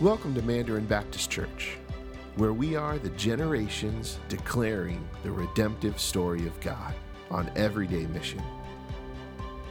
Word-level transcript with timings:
Welcome 0.00 0.32
to 0.36 0.42
Mandarin 0.42 0.86
Baptist 0.86 1.28
Church, 1.28 1.76
where 2.36 2.52
we 2.52 2.76
are 2.76 2.98
the 2.98 3.10
generations 3.10 4.20
declaring 4.28 5.04
the 5.24 5.32
redemptive 5.32 5.98
story 5.98 6.46
of 6.46 6.60
God 6.60 6.94
on 7.32 7.50
everyday 7.56 8.06
mission. 8.06 8.40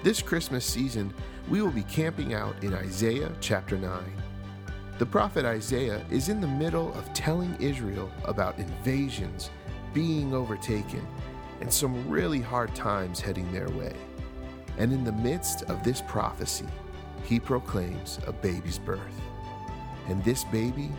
This 0.04 0.22
Christmas 0.22 0.66
season, 0.66 1.14
we 1.48 1.62
will 1.62 1.72
be 1.72 1.84
camping 1.84 2.34
out 2.34 2.62
in 2.62 2.74
Isaiah 2.74 3.32
chapter 3.40 3.78
9. 3.78 4.04
The 4.98 5.06
prophet 5.06 5.46
Isaiah 5.46 6.06
is 6.12 6.28
in 6.28 6.42
the 6.42 6.48
middle 6.48 6.94
of 6.96 7.14
telling 7.14 7.56
Israel 7.62 8.12
about 8.26 8.60
invasions, 8.60 9.50
being 9.94 10.34
overtaken, 10.34 11.08
and 11.62 11.72
some 11.72 12.10
really 12.10 12.42
hard 12.42 12.76
times 12.76 13.22
heading 13.22 13.50
their 13.54 13.70
way. 13.70 13.96
And 14.78 14.92
in 14.92 15.06
the 15.06 15.14
midst 15.14 15.64
of 15.70 15.84
this 15.84 16.02
prophecy, 16.02 16.68
he 17.24 17.40
proclaims 17.40 18.20
a 18.28 18.34
baby's 18.34 18.78
birth. 18.78 19.22
And 20.08 20.24
this 20.24 20.46
baby 20.46 20.90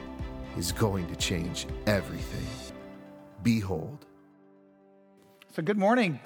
is 0.58 0.70
going 0.72 1.06
to 1.08 1.16
change 1.16 1.66
everything. 1.86 2.46
Behold. 3.42 4.04
So, 5.54 5.62
good 5.62 5.78
morning. 5.78 6.20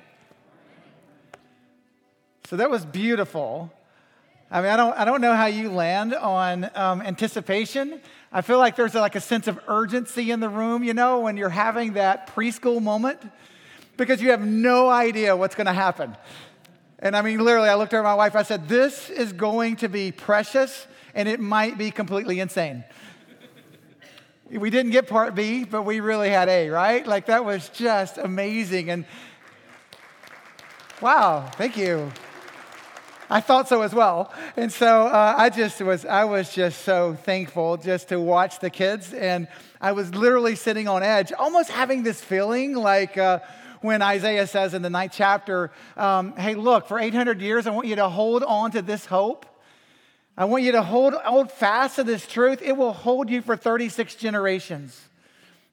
So, 2.49 2.57
that 2.57 2.71
was 2.71 2.85
beautiful. 2.85 3.73
I 4.51 4.61
mean, 4.61 4.71
I 4.71 4.77
don't, 4.77 4.99
I 4.99 5.05
don't 5.05 5.21
know 5.21 5.35
how 5.35 5.47
you 5.47 5.71
land 5.71 6.13
on 6.13 6.69
um, 6.75 7.01
anticipation. 7.03 8.01
I 8.33 8.41
feel 8.43 8.59
like 8.59 8.75
there's 8.75 8.95
like 8.95 9.15
a 9.15 9.21
sense 9.21 9.47
of 9.47 9.61
urgency 9.69 10.33
in 10.33 10.41
the 10.41 10.49
room, 10.49 10.83
you 10.83 10.93
know, 10.93 11.21
when 11.21 11.37
you're 11.37 11.49
having 11.49 11.93
that 11.93 12.35
preschool 12.35 12.83
moment 12.83 13.21
because 13.97 14.21
you 14.21 14.31
have 14.31 14.45
no 14.45 14.91
idea 14.91 15.37
what's 15.37 15.55
going 15.55 15.69
to 15.69 15.73
happen. 15.73 16.17
And 16.99 17.17
I 17.17 17.23
mean, 17.23 17.39
literally, 17.39 17.69
I 17.69 17.77
looked 17.77 17.95
at 17.95 18.03
my 18.03 18.15
wife, 18.15 18.35
I 18.35 18.43
said, 18.43 18.69
This 18.69 19.09
is 19.09 19.33
going 19.33 19.77
to 19.77 19.89
be 19.89 20.11
precious 20.13 20.87
and 21.15 21.29
it 21.29 21.41
might 21.41 21.79
be 21.79 21.91
completely 21.91 22.41
insane. 22.41 22.85
we 24.51 24.71
didn't 24.71 24.93
get 24.93 25.09
part 25.09 25.35
B, 25.35 25.65
but 25.65 25.83
we 25.83 26.01
really 26.01 26.31
had 26.31 26.49
A, 26.49 26.69
right? 26.69 27.07
Like 27.07 27.27
that 27.27 27.45
was 27.45 27.69
just 27.71 28.19
amazing. 28.19 28.91
And 28.91 29.05
wow, 31.01 31.51
thank 31.57 31.77
you. 31.77 32.11
I 33.31 33.41
thought 33.41 33.67
so 33.67 33.81
as 33.81 33.95
well. 33.95 34.31
And 34.57 34.71
so 34.71 35.07
uh, 35.07 35.35
I 35.39 35.49
just 35.49 35.81
was, 35.81 36.05
I 36.05 36.25
was 36.25 36.53
just 36.53 36.83
so 36.83 37.15
thankful 37.15 37.79
just 37.79 38.11
to 38.11 38.21
watch 38.21 38.61
the 38.61 38.69
kids. 38.69 39.15
And 39.15 39.49
I 39.81 39.93
was 39.93 40.15
literally 40.15 40.55
sitting 40.55 40.87
on 40.87 41.03
edge, 41.03 41.33
almost 41.33 41.71
having 41.71 42.03
this 42.03 42.21
feeling 42.21 42.75
like, 42.75 43.17
uh, 43.17 43.39
when 43.81 44.01
Isaiah 44.01 44.47
says 44.47 44.75
in 44.75 44.83
the 44.83 44.91
ninth 44.91 45.13
chapter, 45.15 45.73
um, 45.97 46.37
Hey, 46.37 46.55
look, 46.55 46.87
for 46.87 46.99
800 46.99 47.41
years, 47.41 47.67
I 47.67 47.71
want 47.71 47.89
you 47.89 47.97
to 47.97 48.09
hold 48.09 48.43
on 48.43 48.71
to 48.73 48.83
this 48.83 49.07
hope. 49.07 49.47
I 50.37 50.47
want 50.47 50.63
you 50.63 50.73
to 50.73 50.83
hold, 50.83 51.13
hold 51.15 51.53
fast 51.53 51.97
to 51.97 52.05
this 52.05 52.27
truth. 52.27 52.63
It 52.63 52.77
will 52.77 52.95
hold 52.95 53.29
you 53.29 53.43
for 53.43 53.55
36 53.55 54.15
generations. 54.15 54.99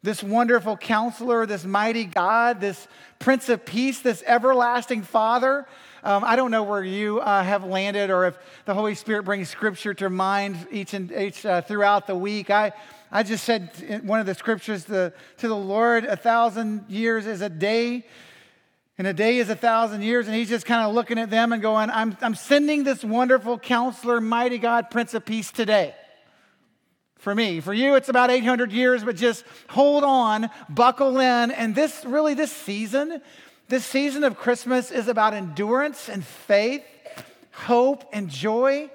This 0.04 0.22
wonderful 0.22 0.76
counselor, 0.76 1.46
this 1.46 1.64
mighty 1.64 2.06
God, 2.06 2.60
this 2.60 2.88
Prince 3.20 3.48
of 3.50 3.66
Peace, 3.66 4.00
this 4.00 4.24
everlasting 4.26 5.04
Father. 5.04 5.66
Um, 6.04 6.24
I 6.26 6.36
don't 6.36 6.52
know 6.52 6.64
where 6.64 6.84
you 6.84 7.20
uh, 7.20 7.44
have 7.44 7.64
landed 7.64 8.10
or 8.10 8.26
if 8.26 8.38
the 8.66 8.74
Holy 8.74 8.96
Spirit 8.96 9.24
brings 9.24 9.50
scripture 9.50 9.94
to 9.96 10.10
mind 10.10 10.68
each 10.72 10.94
and 10.94 11.12
each 11.12 11.46
uh, 11.46 11.62
throughout 11.62 12.08
the 12.08 12.16
week. 12.16 12.50
I, 12.50 12.72
I 13.12 13.24
just 13.24 13.44
said 13.44 14.02
one 14.04 14.20
of 14.20 14.26
the 14.26 14.36
scriptures 14.36 14.86
to 14.86 15.14
the 15.38 15.56
Lord, 15.56 16.06
a 16.06 16.16
thousand 16.16 16.86
years 16.90 17.26
is 17.28 17.42
a 17.42 17.50
day 17.50 18.06
and 19.00 19.08
a 19.08 19.14
day 19.14 19.38
is 19.38 19.50
a 19.50 19.56
thousand 19.56 20.02
years. 20.02 20.28
And 20.28 20.36
he's 20.36 20.50
just 20.50 20.66
kind 20.66 20.86
of 20.86 20.94
looking 20.94 21.18
at 21.18 21.30
them 21.30 21.54
and 21.54 21.62
going, 21.62 21.90
I'm, 21.90 22.18
I'm 22.20 22.36
sending 22.36 22.84
this 22.84 23.02
wonderful 23.02 23.58
counselor, 23.58 24.20
mighty 24.20 24.58
God, 24.58 24.92
Prince 24.92 25.14
of 25.14 25.26
Peace 25.26 25.52
today. 25.52 25.96
For 27.18 27.34
me, 27.34 27.62
for 27.62 27.74
you, 27.74 27.96
it's 27.96 28.10
about 28.10 28.30
800 28.30 28.74
years, 28.74 29.06
but 29.06 29.16
just 29.16 29.46
hold 29.70 30.04
on, 30.04 30.50
buckle 30.70 31.18
in. 31.18 31.52
And 31.52 31.74
this 31.74 32.04
really, 32.04 32.34
this 32.34 32.52
season, 32.52 33.22
this 33.70 33.86
season 33.86 34.26
of 34.26 34.38
Christmas 34.38 34.92
is 34.92 35.08
about 35.08 35.34
endurance 35.34 36.10
and 36.10 36.24
faith, 36.24 36.84
hope 37.54 38.04
and 38.12 38.30
joy, 38.30 38.90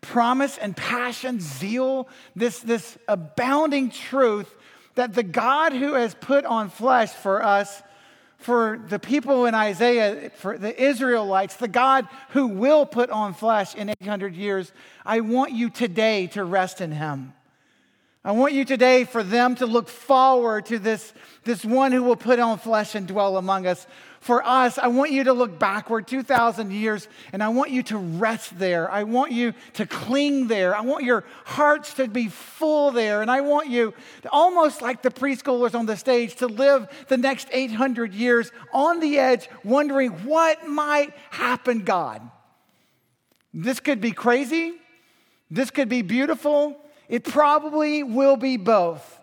promise 0.00 0.58
and 0.58 0.76
passion, 0.76 1.40
zeal, 1.40 2.08
this, 2.36 2.60
this 2.60 2.96
abounding 3.08 3.90
truth 3.90 4.54
that 4.94 5.14
the 5.14 5.24
God 5.24 5.72
who 5.72 5.94
has 5.94 6.14
put 6.14 6.44
on 6.44 6.70
flesh 6.70 7.10
for 7.10 7.44
us 7.44 7.82
for 8.40 8.80
the 8.88 8.98
people 8.98 9.46
in 9.46 9.54
Isaiah, 9.54 10.30
for 10.36 10.56
the 10.56 10.82
Israelites, 10.82 11.56
the 11.56 11.68
God 11.68 12.08
who 12.30 12.46
will 12.46 12.86
put 12.86 13.10
on 13.10 13.34
flesh 13.34 13.74
in 13.74 13.90
800 13.90 14.34
years, 14.34 14.72
I 15.04 15.20
want 15.20 15.52
you 15.52 15.70
today 15.70 16.26
to 16.28 16.44
rest 16.44 16.80
in 16.80 16.92
Him. 16.92 17.34
I 18.22 18.32
want 18.32 18.52
you 18.52 18.66
today 18.66 19.04
for 19.04 19.22
them 19.22 19.54
to 19.56 19.66
look 19.66 19.88
forward 19.88 20.66
to 20.66 20.78
this, 20.78 21.14
this 21.44 21.64
one 21.64 21.90
who 21.90 22.02
will 22.02 22.16
put 22.16 22.38
on 22.38 22.58
flesh 22.58 22.94
and 22.94 23.08
dwell 23.08 23.38
among 23.38 23.66
us. 23.66 23.86
For 24.20 24.46
us, 24.46 24.76
I 24.76 24.88
want 24.88 25.10
you 25.10 25.24
to 25.24 25.32
look 25.32 25.58
backward 25.58 26.06
2,000 26.06 26.70
years 26.70 27.08
and 27.32 27.42
I 27.42 27.48
want 27.48 27.70
you 27.70 27.82
to 27.84 27.96
rest 27.96 28.58
there. 28.58 28.90
I 28.90 29.04
want 29.04 29.32
you 29.32 29.54
to 29.74 29.86
cling 29.86 30.48
there. 30.48 30.76
I 30.76 30.82
want 30.82 31.04
your 31.04 31.24
hearts 31.46 31.94
to 31.94 32.08
be 32.08 32.28
full 32.28 32.90
there. 32.90 33.22
And 33.22 33.30
I 33.30 33.40
want 33.40 33.70
you, 33.70 33.94
to, 34.20 34.28
almost 34.28 34.82
like 34.82 35.00
the 35.00 35.10
preschoolers 35.10 35.74
on 35.74 35.86
the 35.86 35.96
stage, 35.96 36.34
to 36.36 36.46
live 36.46 36.88
the 37.08 37.16
next 37.16 37.48
800 37.50 38.12
years 38.12 38.52
on 38.74 39.00
the 39.00 39.18
edge, 39.18 39.48
wondering 39.64 40.10
what 40.26 40.68
might 40.68 41.14
happen, 41.30 41.84
God. 41.84 42.20
This 43.54 43.80
could 43.80 44.02
be 44.02 44.12
crazy. 44.12 44.74
This 45.50 45.70
could 45.70 45.88
be 45.88 46.02
beautiful. 46.02 46.76
It 47.10 47.24
probably 47.24 48.04
will 48.04 48.36
be 48.36 48.56
both. 48.56 49.18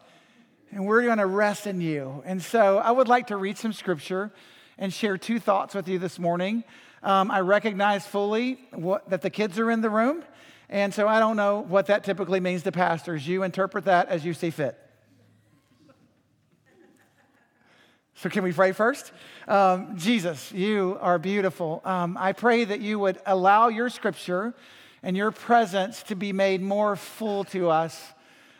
And 0.71 0.85
we're 0.85 1.03
going 1.03 1.19
to 1.19 1.25
rest 1.25 1.65
in 1.67 1.79
you. 1.79 2.21
And 2.25 2.41
so 2.43 2.79
I 2.79 2.91
would 2.91 3.07
like 3.07 3.27
to 3.27 3.37
read 3.37 3.57
some 3.57 3.71
scripture 3.71 4.29
and 4.77 4.93
share 4.93 5.17
two 5.17 5.39
thoughts 5.39 5.73
with 5.73 5.87
you 5.87 5.97
this 5.97 6.19
morning. 6.19 6.65
Um, 7.01 7.31
I 7.31 7.39
recognize 7.39 8.05
fully 8.05 8.59
what, 8.73 9.09
that 9.09 9.21
the 9.21 9.29
kids 9.29 9.57
are 9.57 9.71
in 9.71 9.79
the 9.79 9.89
room. 9.89 10.21
And 10.67 10.93
so 10.93 11.07
I 11.07 11.19
don't 11.19 11.37
know 11.37 11.61
what 11.61 11.85
that 11.85 12.03
typically 12.03 12.41
means 12.41 12.63
to 12.63 12.73
pastors. 12.73 13.25
You 13.25 13.43
interpret 13.43 13.85
that 13.85 14.09
as 14.09 14.25
you 14.25 14.33
see 14.33 14.49
fit. 14.49 14.77
So, 18.15 18.29
can 18.29 18.43
we 18.43 18.51
pray 18.51 18.71
first? 18.71 19.13
Um, 19.47 19.95
Jesus, 19.95 20.51
you 20.51 20.97
are 21.01 21.19
beautiful. 21.19 21.81
Um, 21.85 22.17
I 22.19 22.33
pray 22.33 22.65
that 22.65 22.81
you 22.81 22.97
would 22.97 23.19
allow 23.27 23.67
your 23.67 23.89
scripture 23.89 24.55
and 25.03 25.15
your 25.15 25.31
presence 25.31 26.03
to 26.03 26.15
be 26.15 26.33
made 26.33 26.61
more 26.61 26.95
full 26.95 27.43
to 27.45 27.69
us 27.69 28.13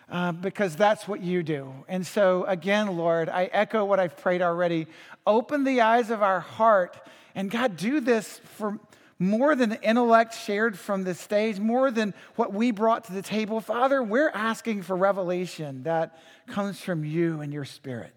uh, 0.10 0.32
because 0.32 0.76
that's 0.76 1.08
what 1.08 1.22
you 1.22 1.44
do. 1.44 1.74
And 1.88 2.06
so, 2.06 2.46
again, 2.46 2.98
Lord, 2.98 3.30
I 3.30 3.46
echo 3.46 3.84
what 3.84 4.00
I've 4.00 4.18
prayed 4.18 4.42
already. 4.42 4.88
Open 5.26 5.64
the 5.64 5.82
eyes 5.82 6.10
of 6.10 6.24
our 6.24 6.40
heart. 6.40 6.98
And 7.36 7.52
God, 7.52 7.76
do 7.76 8.00
this 8.00 8.40
for 8.56 8.80
more 9.20 9.56
than 9.56 9.70
the 9.70 9.82
intellect 9.82 10.36
shared 10.36 10.78
from 10.78 11.04
the 11.04 11.14
stage, 11.14 11.60
more 11.60 11.92
than 11.92 12.14
what 12.36 12.54
we 12.54 12.72
brought 12.72 13.06
to 13.06 13.14
the 13.14 13.22
table. 13.22 13.60
Father, 13.60 14.02
we're 14.02 14.30
asking 14.30 14.84
for 14.84 14.96
revelation 14.96 15.84
that 15.84 16.20
comes 16.48 16.80
from 16.80 17.04
you 17.04 17.42
and 17.42 17.52
your 17.52 17.66
spirit. 17.66 18.14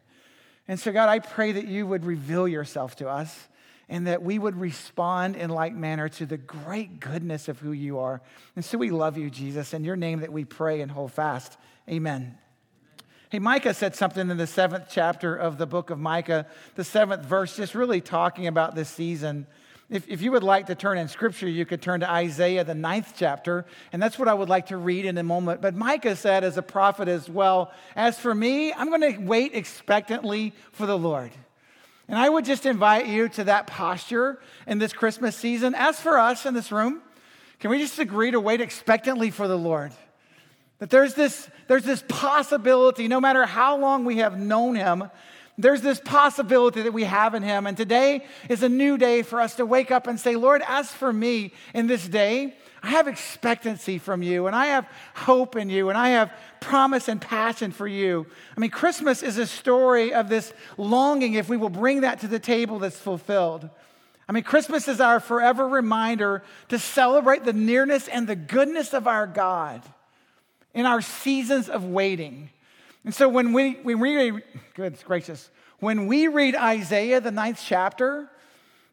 And 0.69 0.79
so, 0.79 0.93
God, 0.93 1.09
I 1.09 1.19
pray 1.19 1.53
that 1.53 1.67
you 1.67 1.87
would 1.87 2.05
reveal 2.05 2.47
yourself 2.47 2.97
to 2.97 3.09
us 3.09 3.49
and 3.91 4.07
that 4.07 4.23
we 4.23 4.39
would 4.39 4.59
respond 4.59 5.35
in 5.35 5.51
like 5.51 5.75
manner 5.75 6.09
to 6.09 6.25
the 6.25 6.39
great 6.39 7.01
goodness 7.01 7.49
of 7.49 7.59
who 7.59 7.73
you 7.73 7.99
are. 7.99 8.23
And 8.55 8.65
so 8.65 8.79
we 8.79 8.91
love 8.91 9.19
you, 9.19 9.29
Jesus, 9.29 9.75
in 9.75 9.85
your 9.85 9.97
name 9.97 10.21
that 10.21 10.33
we 10.33 10.45
pray 10.45 10.81
and 10.81 10.91
hold 10.91 11.13
fast. 11.13 11.59
Amen. 11.89 12.39
Hey, 13.31 13.41
Micah 13.41 13.75
said 13.75 13.97
something 13.97 14.31
in 14.31 14.37
the 14.37 14.47
seventh 14.47 14.87
chapter 14.91 15.35
of 15.35 15.59
the 15.59 15.67
book 15.67 15.91
of 15.91 15.99
Micah, 15.99 16.47
the 16.77 16.85
seventh 16.85 17.25
verse, 17.25 17.57
just 17.57 17.75
really 17.75 18.01
talking 18.01 18.47
about 18.47 18.77
this 18.77 18.89
season. 18.89 19.47
If, 19.89 20.09
if 20.09 20.23
you 20.23 20.31
would 20.33 20.45
like 20.45 20.67
to 20.67 20.77
turn 20.77 20.97
in 20.97 21.09
scripture, 21.09 21.49
you 21.49 21.67
could 21.67 21.83
turn 21.83 21.99
to 22.01 22.11
Isaiah, 22.11 22.63
the 22.63 22.77
ninth 22.77 23.15
chapter, 23.17 23.67
and 23.93 24.01
that's 24.01 24.21
what 24.21 24.29
I 24.29 24.35
would 24.35 24.49
like 24.49 24.67
to 24.67 24.77
read 24.77 25.05
in 25.05 25.19
a 25.19 25.25
moment. 25.25 25.61
But 25.61 25.75
Micah 25.75 26.15
said, 26.15 26.45
as 26.45 26.57
a 26.57 26.63
prophet 26.63 27.09
as 27.09 27.29
well, 27.29 27.73
As 27.97 28.17
for 28.17 28.33
me, 28.33 28.73
I'm 28.73 28.89
going 28.89 29.15
to 29.15 29.19
wait 29.19 29.53
expectantly 29.55 30.55
for 30.71 30.87
the 30.87 30.97
Lord. 30.97 31.33
And 32.11 32.19
I 32.19 32.29
would 32.29 32.45
just 32.45 32.67
invite 32.67 33.07
you 33.07 33.29
to 33.29 33.45
that 33.45 33.69
posture 33.69 34.41
in 34.67 34.81
this 34.81 34.93
Christmas 34.93 35.37
season. 35.37 35.77
As 35.77 36.01
for 36.01 36.19
us 36.19 36.45
in 36.45 36.55
this 36.55 36.73
room, 36.73 37.03
can 37.61 37.71
we 37.71 37.79
just 37.79 38.01
agree 38.01 38.33
to 38.33 38.41
wait 38.41 38.61
expectantly 38.61 39.31
for 39.31 39.47
the 39.47 39.57
Lord? 39.57 39.93
That 40.81 40.91
there's 40.91 41.15
this, 41.15 41.49
there's 41.69 41.85
this 41.85 42.03
possibility, 42.09 43.07
no 43.07 43.21
matter 43.21 43.47
how 43.47 43.79
long 43.79 44.05
we 44.05 44.17
have 44.17 44.37
known 44.37 44.75
Him, 44.75 45.09
there's 45.57 45.83
this 45.83 46.01
possibility 46.01 46.83
that 46.83 46.93
we 46.93 47.05
have 47.05 47.37
in 47.37 47.45
Him. 47.45 47.69
And 47.69 47.77
today 47.77 48.27
is 48.49 48.65
a 48.65 48.69
new 48.69 48.99
day 48.99 49.23
for 49.23 49.41
us 49.41 49.55
to 49.57 49.65
wake 49.65 49.93
up 49.93 50.09
and 50.09 50.19
say, 50.19 50.35
Lord, 50.35 50.63
as 50.67 50.91
for 50.91 51.13
me 51.13 51.53
in 51.75 51.87
this 51.87 52.09
day, 52.09 52.57
I 52.83 52.91
have 52.91 53.09
expectancy 53.09 53.99
from 53.99 54.23
you, 54.23 54.47
and 54.47 54.57
I 54.57 54.67
have 54.67 54.89
hope 55.15 55.55
in 55.57 55.69
you, 55.69 55.91
and 55.91 55.99
I 55.99 56.11
have 56.11 56.33
promise 56.61 57.09
and 57.09 57.21
passion 57.21 57.73
for 57.73 57.87
you. 57.87 58.27
I 58.57 58.61
mean, 58.61 58.71
Christmas 58.71 59.23
is 59.23 59.37
a 59.39 59.47
story 59.47 60.15
of 60.15 60.29
this 60.29 60.53
longing, 60.79 61.35
if 61.35 61.49
we 61.49 61.57
will 61.57 61.69
bring 61.69 62.01
that 62.01 62.21
to 62.21 62.29
the 62.29 62.39
table, 62.39 62.79
that's 62.79 62.97
fulfilled. 62.99 63.69
I 64.29 64.33
mean, 64.33 64.45
Christmas 64.45 64.89
is 64.89 65.01
our 65.01 65.21
forever 65.21 65.69
reminder 65.69 66.43
to 66.69 66.79
celebrate 66.79 67.45
the 67.45 67.53
nearness 67.53 68.09
and 68.09 68.27
the 68.27 68.37
goodness 68.37 68.95
of 68.95 69.07
our 69.07 69.27
God. 69.27 69.83
in 70.75 70.87
our 70.87 71.01
seasons 71.01 71.69
of 71.69 71.85
waiting. 71.85 72.51
And 73.05 73.15
so 73.15 73.29
when 73.29 73.53
we, 73.53 73.75
when 73.83 73.99
we 73.99 74.17
read, 74.17 74.43
good 74.75 74.97
gracious, 75.05 75.51
when 75.79 76.07
we 76.07 76.29
read 76.29 76.55
Isaiah, 76.55 77.21
the 77.21 77.31
ninth 77.31 77.63
chapter, 77.65 78.29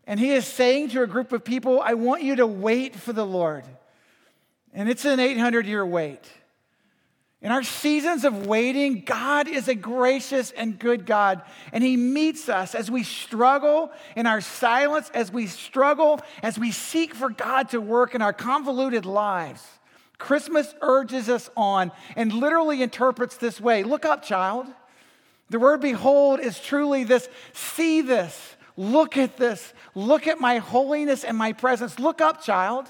and 0.08 0.20
he 0.20 0.32
is 0.32 0.48
saying 0.48 0.90
to 0.90 1.04
a 1.04 1.08
group 1.08 1.34
of 1.34 1.44
people, 1.44 1.82
I 1.82 1.94
want 1.94 2.24
you 2.24 2.38
to 2.38 2.48
wait 2.48 2.96
for 2.96 3.14
the 3.14 3.26
Lord. 3.26 3.66
And 4.74 4.90
it's 4.90 5.06
an 5.06 5.20
800 5.20 5.68
year 5.68 5.86
wait. 5.86 6.22
In 7.40 7.52
our 7.52 7.62
seasons 7.62 8.26
of 8.26 8.48
waiting, 8.48 9.02
God 9.02 9.48
is 9.48 9.68
a 9.68 9.76
gracious 9.76 10.50
and 10.52 10.80
good 10.80 11.06
God, 11.06 11.44
and 11.72 11.84
He 11.84 11.96
meets 11.96 12.50
us 12.50 12.74
as 12.74 12.90
we 12.90 13.04
struggle 13.04 13.92
in 14.16 14.26
our 14.26 14.42
silence, 14.42 15.12
as 15.14 15.32
we 15.32 15.46
struggle, 15.46 16.20
as 16.42 16.58
we 16.58 16.72
seek 16.72 17.14
for 17.14 17.30
God 17.30 17.70
to 17.70 17.80
work 17.80 18.16
in 18.16 18.24
our 18.24 18.34
convoluted 18.34 19.06
lives. 19.06 19.64
Christmas 20.18 20.74
urges 20.82 21.30
us 21.30 21.48
on 21.56 21.92
and 22.16 22.34
literally 22.34 22.82
interprets 22.82 23.38
this 23.38 23.62
way 23.62 23.84
Look 23.84 24.04
up, 24.04 24.24
child. 24.24 24.66
The 25.50 25.60
word 25.60 25.80
behold 25.80 26.40
is 26.40 26.60
truly 26.60 27.04
this 27.04 27.30
see 27.54 28.02
this, 28.02 28.56
look 28.78 29.18
at 29.18 29.38
this, 29.38 29.74
look 29.96 30.28
at 30.28 30.40
my 30.40 30.60
holiness 30.60 31.24
and 31.24 31.36
my 31.36 31.52
presence. 31.52 32.00
Look 32.00 32.22
up, 32.22 32.44
child. 32.44 32.88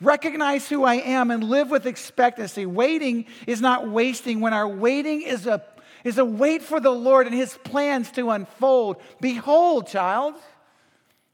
Recognize 0.00 0.68
who 0.68 0.84
I 0.84 0.96
am 0.96 1.30
and 1.30 1.44
live 1.44 1.70
with 1.70 1.86
expectancy. 1.86 2.66
Waiting 2.66 3.26
is 3.46 3.60
not 3.60 3.88
wasting 3.88 4.40
when 4.40 4.52
our 4.52 4.66
waiting 4.66 5.22
is 5.22 5.46
a, 5.46 5.62
is 6.02 6.18
a 6.18 6.24
wait 6.24 6.62
for 6.62 6.80
the 6.80 6.90
Lord 6.90 7.26
and 7.26 7.34
his 7.34 7.56
plans 7.62 8.10
to 8.12 8.30
unfold. 8.30 8.96
Behold, 9.20 9.86
child, 9.86 10.34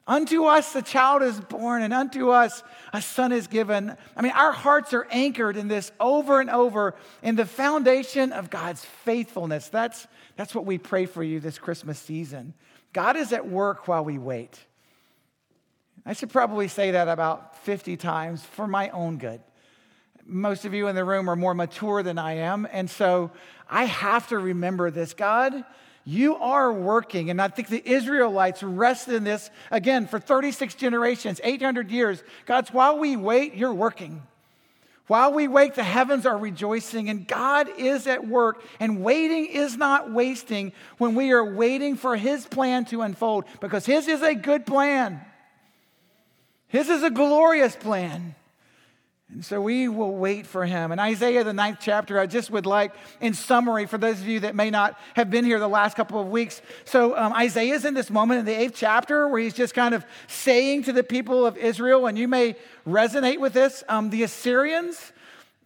unto 0.06 0.44
us 0.44 0.74
a 0.74 0.82
child 0.82 1.22
is 1.22 1.40
born, 1.40 1.82
and 1.82 1.94
unto 1.94 2.30
us 2.30 2.62
a 2.92 3.00
son 3.00 3.32
is 3.32 3.46
given. 3.46 3.96
I 4.16 4.22
mean, 4.22 4.32
our 4.32 4.52
hearts 4.52 4.92
are 4.92 5.06
anchored 5.10 5.56
in 5.56 5.68
this 5.68 5.90
over 5.98 6.40
and 6.40 6.50
over 6.50 6.94
in 7.22 7.36
the 7.36 7.46
foundation 7.46 8.32
of 8.32 8.50
God's 8.50 8.84
faithfulness. 8.84 9.68
That's, 9.68 10.06
that's 10.36 10.54
what 10.54 10.66
we 10.66 10.78
pray 10.78 11.06
for 11.06 11.22
you 11.22 11.40
this 11.40 11.58
Christmas 11.58 11.98
season. 11.98 12.54
God 12.92 13.16
is 13.16 13.32
at 13.32 13.48
work 13.48 13.86
while 13.86 14.04
we 14.04 14.18
wait. 14.18 14.58
I 16.04 16.12
should 16.12 16.30
probably 16.30 16.68
say 16.68 16.92
that 16.92 17.08
about 17.08 17.58
50 17.64 17.96
times 17.96 18.42
for 18.42 18.66
my 18.66 18.88
own 18.90 19.18
good. 19.18 19.40
Most 20.24 20.64
of 20.64 20.74
you 20.74 20.88
in 20.88 20.96
the 20.96 21.04
room 21.04 21.28
are 21.28 21.36
more 21.36 21.54
mature 21.54 22.02
than 22.02 22.18
I 22.18 22.34
am, 22.34 22.66
and 22.70 22.88
so 22.88 23.30
I 23.68 23.84
have 23.84 24.28
to 24.28 24.38
remember 24.38 24.90
this. 24.90 25.12
God, 25.12 25.64
you 26.04 26.36
are 26.36 26.72
working, 26.72 27.30
and 27.30 27.40
I 27.40 27.48
think 27.48 27.68
the 27.68 27.82
Israelites 27.88 28.62
rested 28.62 29.14
in 29.14 29.24
this 29.24 29.50
again 29.70 30.06
for 30.06 30.18
36 30.18 30.74
generations, 30.74 31.40
800 31.44 31.90
years. 31.90 32.22
God's 32.46 32.72
while 32.72 32.98
we 32.98 33.16
wait, 33.16 33.54
you're 33.54 33.74
working. 33.74 34.22
While 35.10 35.32
we 35.32 35.48
wait, 35.48 35.74
the 35.74 35.82
heavens 35.82 36.24
are 36.24 36.38
rejoicing, 36.38 37.10
and 37.10 37.26
God 37.26 37.68
is 37.78 38.06
at 38.06 38.28
work. 38.28 38.62
And 38.78 39.02
waiting 39.02 39.46
is 39.46 39.76
not 39.76 40.12
wasting 40.12 40.72
when 40.98 41.16
we 41.16 41.32
are 41.32 41.44
waiting 41.44 41.96
for 41.96 42.14
His 42.14 42.46
plan 42.46 42.84
to 42.84 43.02
unfold, 43.02 43.44
because 43.60 43.84
His 43.84 44.06
is 44.06 44.22
a 44.22 44.36
good 44.36 44.66
plan. 44.66 45.20
His 46.68 46.88
is 46.88 47.02
a 47.02 47.10
glorious 47.10 47.74
plan. 47.74 48.36
And 49.32 49.44
so 49.44 49.60
we 49.60 49.86
will 49.86 50.16
wait 50.16 50.44
for 50.44 50.66
him. 50.66 50.90
In 50.90 50.98
Isaiah, 50.98 51.44
the 51.44 51.52
ninth 51.52 51.78
chapter, 51.80 52.18
I 52.18 52.26
just 52.26 52.50
would 52.50 52.66
like, 52.66 52.92
in 53.20 53.32
summary, 53.32 53.86
for 53.86 53.96
those 53.96 54.20
of 54.20 54.26
you 54.26 54.40
that 54.40 54.56
may 54.56 54.70
not 54.70 54.98
have 55.14 55.30
been 55.30 55.44
here 55.44 55.60
the 55.60 55.68
last 55.68 55.96
couple 55.96 56.20
of 56.20 56.28
weeks. 56.28 56.60
So 56.84 57.16
um, 57.16 57.32
Isaiah 57.34 57.74
is 57.74 57.84
in 57.84 57.94
this 57.94 58.10
moment 58.10 58.40
in 58.40 58.44
the 58.44 58.58
eighth 58.60 58.74
chapter 58.74 59.28
where 59.28 59.40
he's 59.40 59.54
just 59.54 59.72
kind 59.72 59.94
of 59.94 60.04
saying 60.26 60.82
to 60.84 60.92
the 60.92 61.04
people 61.04 61.46
of 61.46 61.56
Israel, 61.56 62.08
and 62.08 62.18
you 62.18 62.26
may 62.26 62.56
resonate 62.84 63.38
with 63.38 63.52
this 63.52 63.84
um, 63.88 64.10
the 64.10 64.24
Assyrians, 64.24 65.12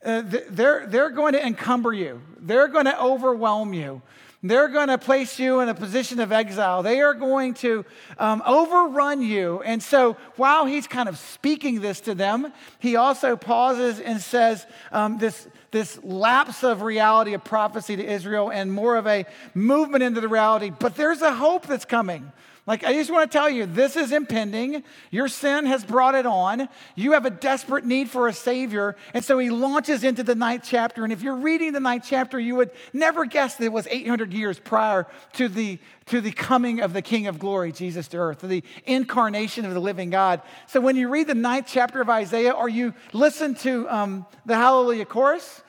uh, 0.04 0.22
they're, 0.24 0.86
they're 0.86 1.10
going 1.10 1.32
to 1.32 1.44
encumber 1.44 1.94
you, 1.94 2.20
they're 2.38 2.68
going 2.68 2.84
to 2.84 3.02
overwhelm 3.02 3.72
you. 3.72 4.02
They're 4.46 4.68
going 4.68 4.88
to 4.88 4.98
place 4.98 5.38
you 5.38 5.60
in 5.60 5.70
a 5.70 5.74
position 5.74 6.20
of 6.20 6.30
exile. 6.30 6.82
They 6.82 7.00
are 7.00 7.14
going 7.14 7.54
to 7.54 7.86
um, 8.18 8.42
overrun 8.46 9.22
you. 9.22 9.62
And 9.62 9.82
so 9.82 10.18
while 10.36 10.66
he's 10.66 10.86
kind 10.86 11.08
of 11.08 11.16
speaking 11.16 11.80
this 11.80 12.00
to 12.02 12.14
them, 12.14 12.52
he 12.78 12.96
also 12.96 13.36
pauses 13.36 14.00
and 14.00 14.20
says 14.20 14.66
um, 14.92 15.16
this, 15.16 15.48
this 15.70 15.98
lapse 16.04 16.62
of 16.62 16.82
reality 16.82 17.32
of 17.32 17.42
prophecy 17.42 17.96
to 17.96 18.04
Israel 18.04 18.52
and 18.52 18.70
more 18.70 18.96
of 18.96 19.06
a 19.06 19.24
movement 19.54 20.04
into 20.04 20.20
the 20.20 20.28
reality. 20.28 20.70
But 20.78 20.94
there's 20.94 21.22
a 21.22 21.32
hope 21.32 21.66
that's 21.66 21.86
coming. 21.86 22.30
Like, 22.66 22.82
I 22.82 22.94
just 22.94 23.10
want 23.10 23.30
to 23.30 23.38
tell 23.38 23.50
you, 23.50 23.66
this 23.66 23.94
is 23.94 24.10
impending. 24.10 24.84
Your 25.10 25.28
sin 25.28 25.66
has 25.66 25.84
brought 25.84 26.14
it 26.14 26.24
on. 26.24 26.68
You 26.94 27.12
have 27.12 27.26
a 27.26 27.30
desperate 27.30 27.84
need 27.84 28.08
for 28.08 28.26
a 28.26 28.32
Savior. 28.32 28.96
And 29.12 29.22
so 29.22 29.38
he 29.38 29.50
launches 29.50 30.02
into 30.02 30.22
the 30.22 30.34
ninth 30.34 30.62
chapter. 30.64 31.04
And 31.04 31.12
if 31.12 31.20
you're 31.20 31.36
reading 31.36 31.72
the 31.72 31.80
ninth 31.80 32.06
chapter, 32.08 32.40
you 32.40 32.56
would 32.56 32.70
never 32.94 33.26
guess 33.26 33.56
that 33.56 33.64
it 33.64 33.72
was 33.72 33.86
800 33.88 34.32
years 34.32 34.58
prior 34.58 35.06
to 35.34 35.48
the, 35.48 35.78
to 36.06 36.22
the 36.22 36.32
coming 36.32 36.80
of 36.80 36.94
the 36.94 37.02
King 37.02 37.26
of 37.26 37.38
glory, 37.38 37.70
Jesus 37.70 38.08
to 38.08 38.16
earth, 38.16 38.38
to 38.38 38.46
the 38.46 38.64
incarnation 38.86 39.66
of 39.66 39.74
the 39.74 39.80
living 39.80 40.08
God. 40.08 40.40
So 40.66 40.80
when 40.80 40.96
you 40.96 41.10
read 41.10 41.26
the 41.26 41.34
ninth 41.34 41.66
chapter 41.68 42.00
of 42.00 42.08
Isaiah 42.08 42.52
or 42.52 42.70
you 42.70 42.94
listen 43.12 43.56
to 43.56 43.86
um, 43.90 44.26
the 44.46 44.56
Hallelujah 44.56 45.04
chorus, 45.04 45.62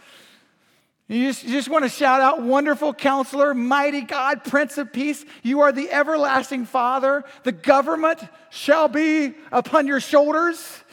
you 1.07 1.27
just, 1.27 1.43
you 1.43 1.51
just, 1.51 1.69
want 1.69 1.83
to 1.83 1.89
shout 1.89 2.19
out, 2.19 2.41
wonderful 2.41 2.91
counselor, 2.91 3.53
mighty 3.53 4.01
God, 4.01 4.43
Prince 4.43 4.79
of 4.79 4.91
Peace. 4.91 5.23
You 5.43 5.61
are 5.61 5.71
the 5.71 5.91
everlasting 5.91 6.65
Father. 6.65 7.23
The 7.43 7.51
government 7.51 8.19
shall 8.49 8.87
be 8.87 9.35
upon 9.51 9.85
your 9.85 9.99
shoulders. 9.99 10.83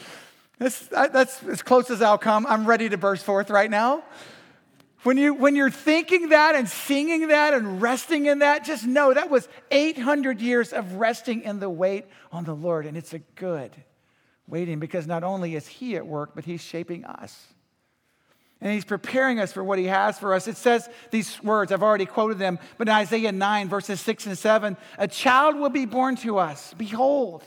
That's, 0.58 0.86
that's 0.88 1.42
as 1.44 1.62
close 1.62 1.90
as 1.90 2.02
I'll 2.02 2.18
come. 2.18 2.46
I'm 2.46 2.66
ready 2.66 2.90
to 2.90 2.98
burst 2.98 3.24
forth 3.24 3.48
right 3.48 3.70
now. 3.70 4.04
When, 5.02 5.16
you, 5.16 5.32
when 5.32 5.56
you're 5.56 5.70
thinking 5.70 6.28
that 6.28 6.54
and 6.56 6.68
singing 6.68 7.28
that 7.28 7.54
and 7.54 7.80
resting 7.80 8.26
in 8.26 8.40
that, 8.40 8.66
just 8.66 8.86
know 8.86 9.14
that 9.14 9.30
was 9.30 9.48
800 9.70 10.42
years 10.42 10.74
of 10.74 10.92
resting 10.94 11.42
in 11.42 11.58
the 11.58 11.70
wait 11.70 12.04
on 12.30 12.44
the 12.44 12.54
Lord. 12.54 12.84
And 12.84 12.98
it's 12.98 13.14
a 13.14 13.18
good 13.18 13.72
waiting 14.46 14.78
because 14.78 15.06
not 15.06 15.24
only 15.24 15.56
is 15.56 15.66
He 15.66 15.96
at 15.96 16.06
work, 16.06 16.32
but 16.34 16.44
He's 16.44 16.62
shaping 16.62 17.06
us 17.06 17.51
and 18.62 18.72
he's 18.72 18.84
preparing 18.84 19.40
us 19.40 19.52
for 19.52 19.64
what 19.64 19.80
he 19.80 19.86
has 19.86 20.18
for 20.18 20.32
us. 20.32 20.46
It 20.46 20.56
says 20.56 20.88
these 21.10 21.42
words, 21.42 21.72
I've 21.72 21.82
already 21.82 22.06
quoted 22.06 22.38
them, 22.38 22.60
but 22.78 22.86
in 22.86 22.94
Isaiah 22.94 23.32
9, 23.32 23.68
verses 23.68 24.00
6 24.00 24.26
and 24.26 24.38
7, 24.38 24.76
a 24.98 25.08
child 25.08 25.56
will 25.56 25.68
be 25.68 25.84
born 25.84 26.14
to 26.16 26.38
us. 26.38 26.72
Behold, 26.78 27.42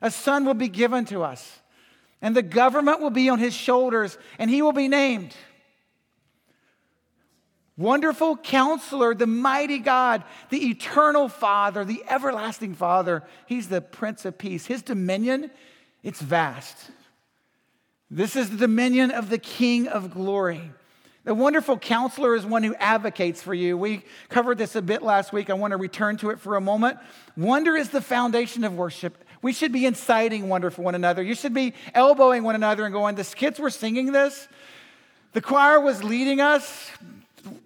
a 0.00 0.12
son 0.12 0.44
will 0.44 0.54
be 0.54 0.68
given 0.68 1.06
to 1.06 1.24
us, 1.24 1.58
and 2.22 2.36
the 2.36 2.42
government 2.42 3.00
will 3.00 3.10
be 3.10 3.28
on 3.28 3.40
his 3.40 3.52
shoulders, 3.52 4.16
and 4.38 4.48
he 4.48 4.62
will 4.62 4.72
be 4.72 4.86
named. 4.86 5.34
Wonderful 7.76 8.36
counselor, 8.36 9.12
the 9.12 9.26
mighty 9.26 9.80
God, 9.80 10.22
the 10.50 10.68
eternal 10.68 11.28
Father, 11.28 11.84
the 11.84 12.04
everlasting 12.08 12.76
Father. 12.76 13.24
He's 13.46 13.68
the 13.68 13.80
Prince 13.80 14.24
of 14.24 14.38
Peace. 14.38 14.66
His 14.66 14.82
dominion, 14.82 15.50
it's 16.04 16.20
vast. 16.20 16.92
This 18.14 18.36
is 18.36 18.48
the 18.48 18.56
dominion 18.56 19.10
of 19.10 19.28
the 19.28 19.38
King 19.38 19.88
of 19.88 20.14
glory. 20.14 20.70
The 21.24 21.34
wonderful 21.34 21.76
counselor 21.76 22.36
is 22.36 22.46
one 22.46 22.62
who 22.62 22.72
advocates 22.76 23.42
for 23.42 23.52
you. 23.52 23.76
We 23.76 24.04
covered 24.28 24.56
this 24.56 24.76
a 24.76 24.82
bit 24.82 25.02
last 25.02 25.32
week. 25.32 25.50
I 25.50 25.54
want 25.54 25.72
to 25.72 25.76
return 25.76 26.16
to 26.18 26.30
it 26.30 26.38
for 26.38 26.54
a 26.54 26.60
moment. 26.60 26.98
Wonder 27.36 27.74
is 27.74 27.88
the 27.88 28.00
foundation 28.00 28.62
of 28.62 28.76
worship. 28.76 29.18
We 29.42 29.52
should 29.52 29.72
be 29.72 29.84
inciting 29.84 30.48
wonder 30.48 30.70
for 30.70 30.82
one 30.82 30.94
another. 30.94 31.24
You 31.24 31.34
should 31.34 31.54
be 31.54 31.74
elbowing 31.92 32.44
one 32.44 32.54
another 32.54 32.84
and 32.84 32.92
going, 32.92 33.16
the 33.16 33.24
kids 33.24 33.58
were 33.58 33.68
singing 33.68 34.12
this. 34.12 34.46
The 35.32 35.40
choir 35.40 35.80
was 35.80 36.04
leading 36.04 36.40
us. 36.40 36.92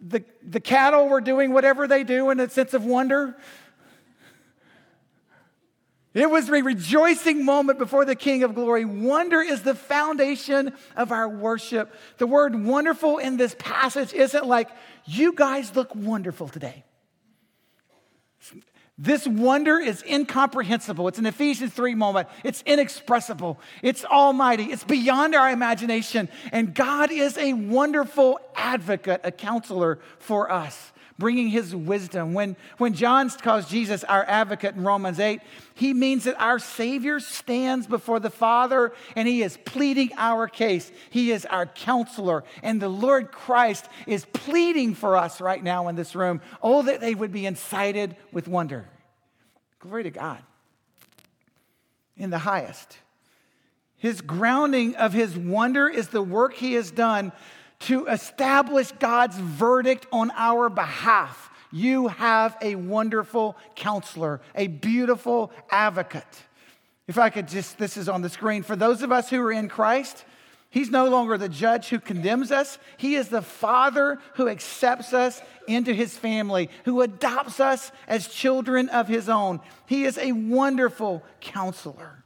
The, 0.00 0.24
the 0.42 0.60
cattle 0.60 1.10
were 1.10 1.20
doing 1.20 1.52
whatever 1.52 1.86
they 1.86 2.04
do 2.04 2.30
in 2.30 2.40
a 2.40 2.48
sense 2.48 2.72
of 2.72 2.86
wonder. 2.86 3.36
It 6.18 6.28
was 6.28 6.48
a 6.48 6.62
rejoicing 6.64 7.44
moment 7.44 7.78
before 7.78 8.04
the 8.04 8.16
King 8.16 8.42
of 8.42 8.56
Glory. 8.56 8.84
Wonder 8.84 9.40
is 9.40 9.62
the 9.62 9.76
foundation 9.76 10.72
of 10.96 11.12
our 11.12 11.28
worship. 11.28 11.94
The 12.16 12.26
word 12.26 12.60
wonderful 12.64 13.18
in 13.18 13.36
this 13.36 13.54
passage 13.56 14.12
isn't 14.12 14.44
like, 14.44 14.68
you 15.04 15.32
guys 15.32 15.76
look 15.76 15.94
wonderful 15.94 16.48
today. 16.48 16.84
This 18.98 19.28
wonder 19.28 19.78
is 19.78 20.02
incomprehensible. 20.02 21.06
It's 21.06 21.20
an 21.20 21.26
Ephesians 21.26 21.72
3 21.72 21.94
moment. 21.94 22.26
It's 22.42 22.64
inexpressible. 22.66 23.60
It's 23.80 24.04
almighty. 24.04 24.64
It's 24.64 24.82
beyond 24.82 25.36
our 25.36 25.48
imagination. 25.48 26.28
And 26.50 26.74
God 26.74 27.12
is 27.12 27.38
a 27.38 27.52
wonderful 27.52 28.40
advocate, 28.56 29.20
a 29.22 29.30
counselor 29.30 30.00
for 30.18 30.50
us 30.50 30.90
bringing 31.18 31.48
his 31.48 31.74
wisdom. 31.74 32.32
When, 32.32 32.56
when 32.78 32.94
John 32.94 33.28
calls 33.30 33.68
Jesus 33.68 34.04
our 34.04 34.24
advocate 34.24 34.76
in 34.76 34.84
Romans 34.84 35.18
8, 35.18 35.40
he 35.74 35.92
means 35.92 36.24
that 36.24 36.40
our 36.40 36.58
Savior 36.58 37.18
stands 37.18 37.86
before 37.86 38.20
the 38.20 38.30
Father 38.30 38.92
and 39.16 39.26
he 39.26 39.42
is 39.42 39.58
pleading 39.64 40.10
our 40.16 40.46
case. 40.46 40.90
He 41.10 41.32
is 41.32 41.44
our 41.46 41.66
counselor. 41.66 42.44
And 42.62 42.80
the 42.80 42.88
Lord 42.88 43.32
Christ 43.32 43.86
is 44.06 44.24
pleading 44.26 44.94
for 44.94 45.16
us 45.16 45.40
right 45.40 45.62
now 45.62 45.88
in 45.88 45.96
this 45.96 46.14
room. 46.14 46.40
Oh, 46.62 46.82
that 46.82 47.00
they 47.00 47.14
would 47.14 47.32
be 47.32 47.46
incited 47.46 48.16
with 48.32 48.46
wonder. 48.46 48.88
Glory 49.80 50.04
to 50.04 50.10
God. 50.10 50.42
In 52.16 52.30
the 52.30 52.38
highest. 52.38 52.98
His 53.96 54.20
grounding 54.20 54.94
of 54.94 55.12
his 55.12 55.36
wonder 55.36 55.88
is 55.88 56.08
the 56.08 56.22
work 56.22 56.54
he 56.54 56.74
has 56.74 56.92
done 56.92 57.32
to 57.80 58.06
establish 58.06 58.92
God's 58.92 59.36
verdict 59.36 60.06
on 60.12 60.30
our 60.36 60.68
behalf. 60.68 61.50
You 61.70 62.08
have 62.08 62.56
a 62.62 62.74
wonderful 62.74 63.56
counselor, 63.74 64.40
a 64.54 64.66
beautiful 64.66 65.52
advocate. 65.70 66.24
If 67.06 67.18
I 67.18 67.30
could 67.30 67.48
just, 67.48 67.78
this 67.78 67.96
is 67.96 68.08
on 68.08 68.22
the 68.22 68.28
screen. 68.28 68.62
For 68.62 68.76
those 68.76 69.02
of 69.02 69.12
us 69.12 69.30
who 69.30 69.40
are 69.40 69.52
in 69.52 69.68
Christ, 69.68 70.24
He's 70.70 70.90
no 70.90 71.08
longer 71.08 71.38
the 71.38 71.48
judge 71.48 71.88
who 71.88 71.98
condemns 71.98 72.52
us. 72.52 72.78
He 72.98 73.14
is 73.14 73.30
the 73.30 73.40
father 73.40 74.18
who 74.34 74.48
accepts 74.48 75.14
us 75.14 75.40
into 75.66 75.94
his 75.94 76.16
family, 76.16 76.68
who 76.84 77.00
adopts 77.00 77.58
us 77.58 77.90
as 78.06 78.28
children 78.28 78.90
of 78.90 79.08
his 79.08 79.30
own. 79.30 79.60
He 79.86 80.04
is 80.04 80.18
a 80.18 80.32
wonderful 80.32 81.24
counselor. 81.40 82.22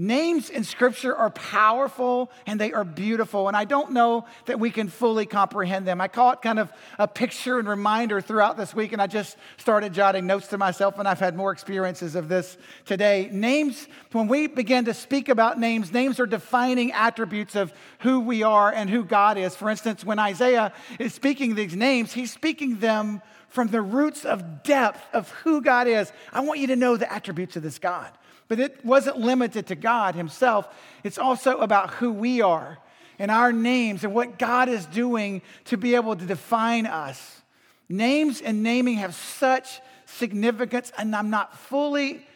Names 0.00 0.48
in 0.48 0.62
Scripture 0.62 1.16
are 1.16 1.30
powerful 1.30 2.30
and 2.46 2.60
they 2.60 2.72
are 2.72 2.84
beautiful, 2.84 3.48
and 3.48 3.56
I 3.56 3.64
don't 3.64 3.90
know 3.90 4.26
that 4.46 4.60
we 4.60 4.70
can 4.70 4.86
fully 4.86 5.26
comprehend 5.26 5.88
them. 5.88 6.00
I 6.00 6.06
caught 6.06 6.40
kind 6.40 6.60
of 6.60 6.72
a 7.00 7.08
picture 7.08 7.58
and 7.58 7.68
reminder 7.68 8.20
throughout 8.20 8.56
this 8.56 8.72
week, 8.72 8.92
and 8.92 9.02
I 9.02 9.08
just 9.08 9.36
started 9.56 9.92
jotting 9.92 10.24
notes 10.24 10.46
to 10.48 10.58
myself, 10.58 11.00
and 11.00 11.08
I've 11.08 11.18
had 11.18 11.34
more 11.34 11.50
experiences 11.50 12.14
of 12.14 12.28
this 12.28 12.56
today. 12.84 13.28
Names, 13.32 13.88
when 14.12 14.28
we 14.28 14.46
begin 14.46 14.84
to 14.84 14.94
speak 14.94 15.28
about 15.28 15.58
names, 15.58 15.92
names 15.92 16.20
are 16.20 16.26
defining 16.26 16.92
attributes 16.92 17.56
of 17.56 17.72
who 17.98 18.20
we 18.20 18.44
are 18.44 18.72
and 18.72 18.88
who 18.88 19.02
God 19.02 19.36
is. 19.36 19.56
For 19.56 19.68
instance, 19.68 20.04
when 20.04 20.20
Isaiah 20.20 20.72
is 21.00 21.12
speaking 21.12 21.56
these 21.56 21.74
names, 21.74 22.12
he's 22.12 22.32
speaking 22.32 22.78
them 22.78 23.20
from 23.48 23.66
the 23.66 23.82
roots 23.82 24.24
of 24.24 24.62
depth 24.62 25.12
of 25.12 25.28
who 25.42 25.60
God 25.60 25.88
is. 25.88 26.12
I 26.32 26.42
want 26.42 26.60
you 26.60 26.68
to 26.68 26.76
know 26.76 26.96
the 26.96 27.12
attributes 27.12 27.56
of 27.56 27.64
this 27.64 27.80
God. 27.80 28.12
But 28.48 28.60
it 28.60 28.84
wasn't 28.84 29.18
limited 29.18 29.66
to 29.68 29.74
God 29.74 30.14
Himself, 30.14 30.68
it's 31.04 31.18
also 31.18 31.58
about 31.58 31.94
who 31.94 32.12
we 32.12 32.40
are 32.40 32.78
and 33.18 33.30
our 33.30 33.52
names 33.52 34.04
and 34.04 34.14
what 34.14 34.38
God 34.38 34.68
is 34.68 34.86
doing 34.86 35.42
to 35.66 35.76
be 35.76 35.94
able 35.94 36.16
to 36.16 36.24
define 36.24 36.86
us. 36.86 37.42
Names 37.88 38.40
and 38.40 38.62
naming 38.62 38.96
have 38.96 39.14
such 39.14 39.80
significance, 40.06 40.92
and 40.96 41.14
I'm 41.14 41.30
not 41.30 41.56
fully 41.56 42.26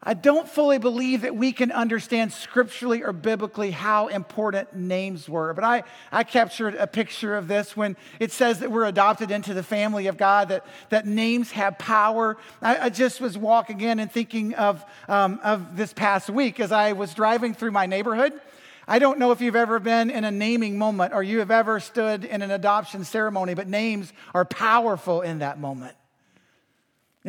I 0.00 0.14
don't 0.14 0.48
fully 0.48 0.78
believe 0.78 1.22
that 1.22 1.34
we 1.34 1.50
can 1.50 1.72
understand 1.72 2.32
scripturally 2.32 3.02
or 3.02 3.12
biblically 3.12 3.72
how 3.72 4.06
important 4.06 4.72
names 4.72 5.28
were. 5.28 5.52
But 5.52 5.64
I, 5.64 5.82
I 6.12 6.22
captured 6.22 6.76
a 6.76 6.86
picture 6.86 7.36
of 7.36 7.48
this 7.48 7.76
when 7.76 7.96
it 8.20 8.30
says 8.30 8.60
that 8.60 8.70
we're 8.70 8.84
adopted 8.84 9.32
into 9.32 9.54
the 9.54 9.64
family 9.64 10.06
of 10.06 10.16
God, 10.16 10.50
that, 10.50 10.64
that 10.90 11.04
names 11.04 11.50
have 11.50 11.78
power. 11.78 12.36
I, 12.62 12.78
I 12.78 12.88
just 12.90 13.20
was 13.20 13.36
walking 13.36 13.80
in 13.80 13.98
and 13.98 14.10
thinking 14.10 14.54
of, 14.54 14.84
um, 15.08 15.40
of 15.42 15.76
this 15.76 15.92
past 15.92 16.30
week 16.30 16.60
as 16.60 16.70
I 16.70 16.92
was 16.92 17.12
driving 17.12 17.52
through 17.52 17.72
my 17.72 17.86
neighborhood. 17.86 18.40
I 18.86 19.00
don't 19.00 19.18
know 19.18 19.32
if 19.32 19.40
you've 19.40 19.56
ever 19.56 19.80
been 19.80 20.10
in 20.10 20.22
a 20.24 20.30
naming 20.30 20.78
moment 20.78 21.12
or 21.12 21.24
you 21.24 21.40
have 21.40 21.50
ever 21.50 21.80
stood 21.80 22.24
in 22.24 22.40
an 22.40 22.52
adoption 22.52 23.04
ceremony, 23.04 23.54
but 23.54 23.66
names 23.66 24.12
are 24.32 24.44
powerful 24.44 25.22
in 25.22 25.40
that 25.40 25.58
moment. 25.58 25.96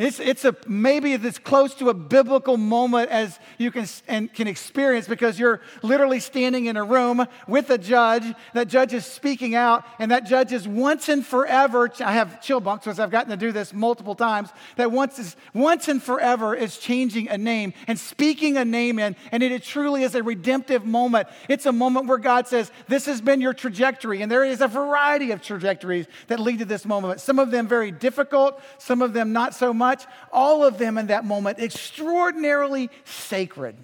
It's, 0.00 0.18
it's 0.18 0.46
a, 0.46 0.56
maybe 0.66 1.12
it's 1.12 1.38
close 1.38 1.74
to 1.74 1.90
a 1.90 1.94
biblical 1.94 2.56
moment 2.56 3.10
as 3.10 3.38
you 3.58 3.70
can, 3.70 3.86
and 4.08 4.32
can 4.32 4.48
experience 4.48 5.06
because 5.06 5.38
you're 5.38 5.60
literally 5.82 6.20
standing 6.20 6.64
in 6.64 6.78
a 6.78 6.82
room 6.82 7.26
with 7.46 7.68
a 7.68 7.76
judge. 7.76 8.24
That 8.54 8.68
judge 8.68 8.94
is 8.94 9.04
speaking 9.04 9.54
out, 9.54 9.84
and 9.98 10.10
that 10.10 10.24
judge 10.24 10.54
is 10.54 10.66
once 10.66 11.10
and 11.10 11.24
forever. 11.24 11.92
I 12.00 12.12
have 12.12 12.40
chill 12.40 12.60
bumps 12.60 12.86
because 12.86 12.98
I've 12.98 13.10
gotten 13.10 13.28
to 13.28 13.36
do 13.36 13.52
this 13.52 13.74
multiple 13.74 14.14
times. 14.14 14.48
That 14.76 14.90
once, 14.90 15.18
is, 15.18 15.36
once 15.52 15.86
and 15.86 16.02
forever 16.02 16.54
is 16.54 16.78
changing 16.78 17.28
a 17.28 17.36
name 17.36 17.74
and 17.86 17.98
speaking 17.98 18.56
a 18.56 18.64
name 18.64 18.98
in, 18.98 19.16
and 19.30 19.42
it 19.42 19.62
truly 19.62 20.02
is 20.02 20.14
a 20.14 20.22
redemptive 20.22 20.86
moment. 20.86 21.28
It's 21.46 21.66
a 21.66 21.72
moment 21.72 22.06
where 22.06 22.16
God 22.16 22.48
says, 22.48 22.72
This 22.88 23.04
has 23.04 23.20
been 23.20 23.42
your 23.42 23.52
trajectory, 23.52 24.22
and 24.22 24.32
there 24.32 24.44
is 24.44 24.62
a 24.62 24.66
variety 24.68 25.32
of 25.32 25.42
trajectories 25.42 26.06
that 26.28 26.40
lead 26.40 26.60
to 26.60 26.64
this 26.64 26.86
moment. 26.86 27.20
Some 27.20 27.38
of 27.38 27.50
them 27.50 27.68
very 27.68 27.90
difficult, 27.90 28.62
some 28.78 29.02
of 29.02 29.12
them 29.12 29.34
not 29.34 29.54
so 29.54 29.74
much 29.74 29.89
much, 29.90 30.06
all 30.32 30.64
of 30.64 30.78
them 30.78 30.98
in 30.98 31.08
that 31.08 31.24
moment 31.24 31.58
extraordinarily 31.58 32.90
sacred. 33.04 33.76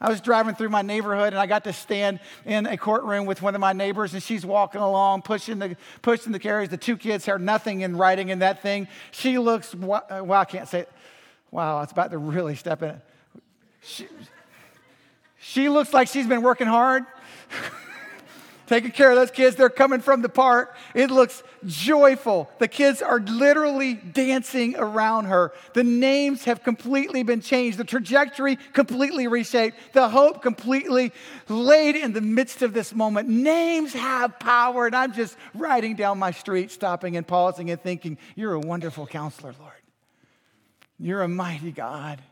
I 0.00 0.10
was 0.10 0.20
driving 0.20 0.54
through 0.54 0.68
my 0.68 0.82
neighborhood 0.82 1.28
and 1.28 1.38
I 1.38 1.46
got 1.46 1.64
to 1.64 1.72
stand 1.72 2.20
in 2.44 2.66
a 2.66 2.76
courtroom 2.76 3.24
with 3.24 3.40
one 3.40 3.54
of 3.54 3.60
my 3.60 3.72
neighbors 3.72 4.12
and 4.12 4.22
she's 4.22 4.44
walking 4.44 4.80
along, 4.80 5.22
pushing 5.22 5.58
the, 5.58 5.76
pushing 6.02 6.32
the 6.32 6.38
carriage. 6.38 6.68
The 6.68 6.76
two 6.76 6.96
kids 6.96 7.24
heard 7.24 7.40
nothing 7.40 7.80
in 7.80 7.96
writing 7.96 8.28
in 8.28 8.40
that 8.40 8.60
thing. 8.60 8.88
She 9.12 9.38
looks, 9.38 9.72
uh, 9.74 9.78
well, 10.22 10.32
I 10.32 10.44
can't 10.44 10.68
say 10.68 10.80
it. 10.80 10.92
Wow, 11.50 11.80
it's 11.82 11.92
about 11.92 12.10
to 12.10 12.18
really 12.18 12.56
step 12.56 12.82
in. 12.82 13.00
She, 13.80 14.06
she 15.38 15.68
looks 15.68 15.94
like 15.94 16.08
she's 16.08 16.26
been 16.26 16.42
working 16.42 16.66
hard. 16.66 17.04
taking 18.66 18.90
care 18.90 19.10
of 19.10 19.16
those 19.16 19.30
kids. 19.30 19.56
They're 19.56 19.70
coming 19.70 20.00
from 20.00 20.22
the 20.22 20.28
park. 20.28 20.76
It 20.94 21.10
looks 21.10 21.42
joyful. 21.66 22.50
The 22.58 22.68
kids 22.68 23.02
are 23.02 23.20
literally 23.20 23.94
dancing 23.94 24.76
around 24.76 25.26
her. 25.26 25.52
The 25.74 25.84
names 25.84 26.44
have 26.44 26.62
completely 26.62 27.22
been 27.22 27.40
changed, 27.40 27.78
the 27.78 27.84
trajectory 27.84 28.56
completely 28.72 29.26
reshaped, 29.26 29.76
the 29.92 30.08
hope 30.08 30.42
completely 30.42 31.12
laid 31.48 31.96
in 31.96 32.12
the 32.12 32.20
midst 32.20 32.62
of 32.62 32.72
this 32.72 32.94
moment. 32.94 33.28
Names 33.28 33.92
have 33.92 34.38
power, 34.38 34.86
and 34.86 34.94
I'm 34.94 35.12
just 35.12 35.36
riding 35.54 35.96
down 35.96 36.18
my 36.18 36.30
street, 36.30 36.70
stopping 36.70 37.16
and 37.16 37.26
pausing 37.26 37.70
and 37.70 37.80
thinking, 37.80 38.18
You're 38.34 38.54
a 38.54 38.60
wonderful 38.60 39.06
counselor, 39.06 39.54
Lord. 39.58 39.72
You're 40.98 41.22
a 41.22 41.28
mighty 41.28 41.72
God 41.72 42.22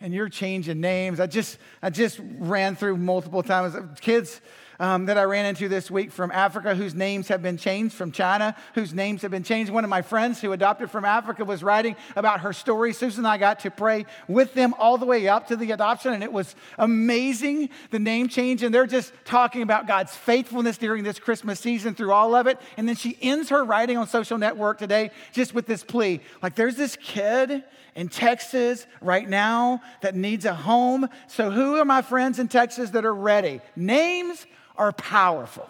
and 0.00 0.12
you're 0.12 0.28
changing 0.28 0.80
names. 0.80 1.20
I 1.20 1.26
just 1.26 1.58
I 1.82 1.90
just 1.90 2.20
ran 2.38 2.76
through 2.76 2.98
multiple 2.98 3.42
times. 3.42 3.74
Kids 4.00 4.40
um, 4.80 5.06
that 5.06 5.18
I 5.18 5.24
ran 5.24 5.46
into 5.46 5.68
this 5.68 5.90
week 5.90 6.10
from 6.10 6.30
Africa 6.30 6.74
whose 6.74 6.94
names 6.94 7.28
have 7.28 7.42
been 7.42 7.56
changed, 7.56 7.94
from 7.94 8.12
China 8.12 8.56
whose 8.74 8.94
names 8.94 9.22
have 9.22 9.30
been 9.30 9.42
changed. 9.42 9.70
One 9.70 9.84
of 9.84 9.90
my 9.90 10.02
friends 10.02 10.40
who 10.40 10.52
adopted 10.52 10.90
from 10.90 11.04
Africa 11.04 11.44
was 11.44 11.62
writing 11.62 11.96
about 12.14 12.40
her 12.40 12.52
story. 12.52 12.92
Susan 12.92 13.20
and 13.20 13.28
I 13.28 13.38
got 13.38 13.60
to 13.60 13.70
pray 13.70 14.06
with 14.28 14.54
them 14.54 14.74
all 14.78 14.98
the 14.98 15.06
way 15.06 15.28
up 15.28 15.48
to 15.48 15.56
the 15.56 15.72
adoption, 15.72 16.12
and 16.12 16.22
it 16.22 16.32
was 16.32 16.54
amazing 16.78 17.70
the 17.90 17.98
name 17.98 18.28
change. 18.28 18.62
And 18.62 18.74
they're 18.74 18.86
just 18.86 19.12
talking 19.24 19.62
about 19.62 19.86
God's 19.86 20.14
faithfulness 20.14 20.78
during 20.78 21.04
this 21.04 21.18
Christmas 21.18 21.60
season 21.60 21.94
through 21.94 22.12
all 22.12 22.34
of 22.34 22.46
it. 22.46 22.58
And 22.76 22.88
then 22.88 22.96
she 22.96 23.18
ends 23.20 23.50
her 23.50 23.64
writing 23.64 23.96
on 23.96 24.06
social 24.06 24.38
network 24.38 24.78
today 24.78 25.10
just 25.32 25.54
with 25.54 25.66
this 25.66 25.82
plea 25.82 26.06
like, 26.42 26.54
there's 26.54 26.76
this 26.76 26.96
kid 26.96 27.64
in 27.94 28.08
Texas 28.08 28.86
right 29.00 29.28
now 29.28 29.80
that 30.02 30.14
needs 30.14 30.44
a 30.44 30.54
home. 30.54 31.08
So, 31.28 31.50
who 31.50 31.76
are 31.76 31.84
my 31.84 32.02
friends 32.02 32.38
in 32.38 32.48
Texas 32.48 32.90
that 32.90 33.04
are 33.04 33.14
ready? 33.14 33.60
Names 33.74 34.46
are 34.76 34.92
powerful. 34.92 35.68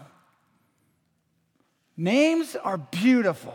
Names 1.97 2.57
are 2.57 2.77
beautiful. 2.79 3.55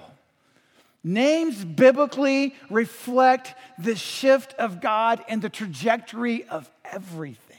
Names 1.03 1.63
biblically 1.63 2.55
reflect 2.69 3.55
the 3.79 3.95
shift 3.95 4.53
of 4.53 4.81
God 4.81 5.23
and 5.27 5.41
the 5.41 5.49
trajectory 5.49 6.43
of 6.45 6.69
everything. 6.85 7.57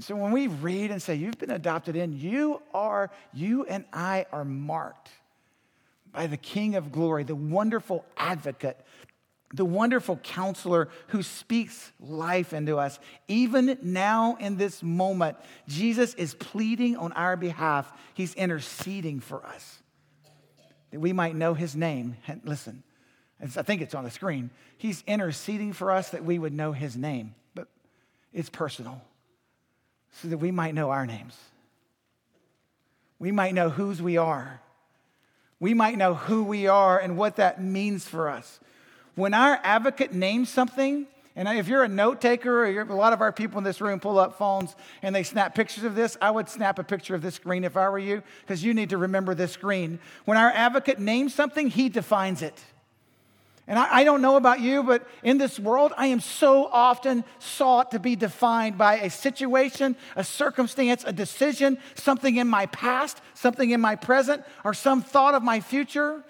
So 0.00 0.16
when 0.16 0.32
we 0.32 0.48
read 0.48 0.90
and 0.90 1.00
say, 1.00 1.14
You've 1.14 1.38
been 1.38 1.50
adopted 1.50 1.94
in, 1.94 2.18
you 2.18 2.60
are, 2.72 3.10
you 3.32 3.64
and 3.64 3.84
I 3.92 4.26
are 4.32 4.44
marked 4.44 5.08
by 6.12 6.26
the 6.26 6.36
King 6.36 6.74
of 6.74 6.90
glory, 6.90 7.22
the 7.24 7.34
wonderful 7.34 8.04
advocate 8.16 8.78
the 9.54 9.64
wonderful 9.64 10.16
counselor 10.16 10.88
who 11.08 11.22
speaks 11.22 11.92
life 12.00 12.52
into 12.52 12.76
us. 12.76 12.98
Even 13.28 13.78
now, 13.82 14.36
in 14.40 14.56
this 14.56 14.82
moment, 14.82 15.36
Jesus 15.68 16.12
is 16.14 16.34
pleading 16.34 16.96
on 16.96 17.12
our 17.12 17.36
behalf. 17.36 17.92
He's 18.14 18.34
interceding 18.34 19.20
for 19.20 19.46
us 19.46 19.78
that 20.90 20.98
we 20.98 21.12
might 21.12 21.36
know 21.36 21.54
his 21.54 21.76
name. 21.76 22.16
And 22.26 22.40
listen, 22.44 22.82
I 23.40 23.62
think 23.62 23.80
it's 23.80 23.94
on 23.94 24.04
the 24.04 24.10
screen. 24.10 24.50
He's 24.76 25.04
interceding 25.06 25.72
for 25.72 25.92
us 25.92 26.10
that 26.10 26.24
we 26.24 26.38
would 26.38 26.52
know 26.52 26.72
his 26.72 26.96
name, 26.96 27.34
but 27.54 27.68
it's 28.32 28.50
personal, 28.50 29.02
so 30.20 30.28
that 30.28 30.38
we 30.38 30.50
might 30.50 30.74
know 30.74 30.90
our 30.90 31.06
names. 31.06 31.36
We 33.20 33.30
might 33.30 33.54
know 33.54 33.70
whose 33.70 34.02
we 34.02 34.16
are. 34.16 34.60
We 35.60 35.74
might 35.74 35.96
know 35.96 36.14
who 36.14 36.42
we 36.42 36.66
are 36.66 36.98
and 36.98 37.16
what 37.16 37.36
that 37.36 37.62
means 37.62 38.06
for 38.06 38.28
us. 38.28 38.58
When 39.14 39.34
our 39.34 39.60
advocate 39.62 40.12
names 40.12 40.48
something, 40.48 41.06
and 41.36 41.48
if 41.48 41.66
you're 41.66 41.82
a 41.82 41.88
note 41.88 42.20
taker, 42.20 42.64
or 42.64 42.80
a 42.80 42.94
lot 42.94 43.12
of 43.12 43.20
our 43.20 43.32
people 43.32 43.58
in 43.58 43.64
this 43.64 43.80
room 43.80 43.98
pull 43.98 44.18
up 44.18 44.38
phones 44.38 44.76
and 45.02 45.14
they 45.14 45.24
snap 45.24 45.54
pictures 45.54 45.84
of 45.84 45.94
this, 45.94 46.16
I 46.20 46.30
would 46.30 46.48
snap 46.48 46.78
a 46.78 46.84
picture 46.84 47.14
of 47.14 47.22
this 47.22 47.34
screen 47.34 47.64
if 47.64 47.76
I 47.76 47.88
were 47.88 47.98
you, 47.98 48.22
because 48.42 48.62
you 48.62 48.72
need 48.72 48.90
to 48.90 48.98
remember 48.98 49.34
this 49.34 49.52
screen. 49.52 49.98
When 50.24 50.36
our 50.36 50.50
advocate 50.50 50.98
names 50.98 51.34
something, 51.34 51.68
he 51.68 51.88
defines 51.88 52.42
it. 52.42 52.60
And 53.66 53.78
I, 53.78 54.00
I, 54.00 54.04
don't 54.04 54.20
know 54.20 54.36
about 54.36 54.60
you, 54.60 54.82
but 54.82 55.06
in 55.22 55.38
this 55.38 55.58
world, 55.58 55.92
I 55.96 56.08
am 56.08 56.20
so 56.20 56.66
often 56.66 57.24
sought 57.38 57.92
to 57.92 57.98
be 57.98 58.14
defined 58.14 58.76
by 58.76 58.98
a 58.98 59.08
situation, 59.08 59.96
a 60.16 60.22
circumstance, 60.22 61.02
a 61.06 61.14
decision, 61.14 61.78
something 61.94 62.36
in 62.36 62.46
my 62.46 62.66
past, 62.66 63.22
something 63.32 63.70
in 63.70 63.80
my 63.80 63.96
present, 63.96 64.44
or 64.64 64.74
some 64.74 65.00
thought 65.00 65.34
of 65.34 65.42
my 65.42 65.60
future. 65.60 66.22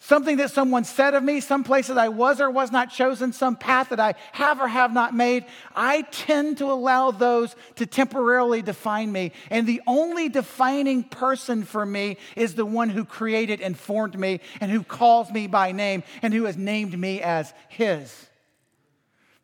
Something 0.00 0.36
that 0.36 0.50
someone 0.50 0.84
said 0.84 1.14
of 1.14 1.22
me, 1.22 1.40
some 1.40 1.64
places 1.64 1.96
I 1.96 2.08
was 2.08 2.40
or 2.40 2.50
was 2.50 2.70
not 2.70 2.90
chosen, 2.90 3.32
some 3.32 3.56
path 3.56 3.88
that 3.88 3.98
I 3.98 4.14
have 4.32 4.60
or 4.60 4.68
have 4.68 4.92
not 4.92 5.14
made, 5.14 5.44
I 5.74 6.02
tend 6.02 6.58
to 6.58 6.66
allow 6.66 7.10
those 7.10 7.56
to 7.76 7.86
temporarily 7.86 8.62
define 8.62 9.10
me. 9.10 9.32
And 9.50 9.66
the 9.66 9.82
only 9.86 10.28
defining 10.28 11.02
person 11.02 11.64
for 11.64 11.84
me 11.84 12.18
is 12.36 12.54
the 12.54 12.66
one 12.66 12.90
who 12.90 13.04
created 13.04 13.60
and 13.60 13.76
formed 13.76 14.18
me 14.18 14.40
and 14.60 14.70
who 14.70 14.84
calls 14.84 15.32
me 15.32 15.46
by 15.46 15.72
name 15.72 16.04
and 16.22 16.32
who 16.32 16.44
has 16.44 16.56
named 16.56 16.96
me 16.98 17.20
as 17.20 17.52
his. 17.68 18.28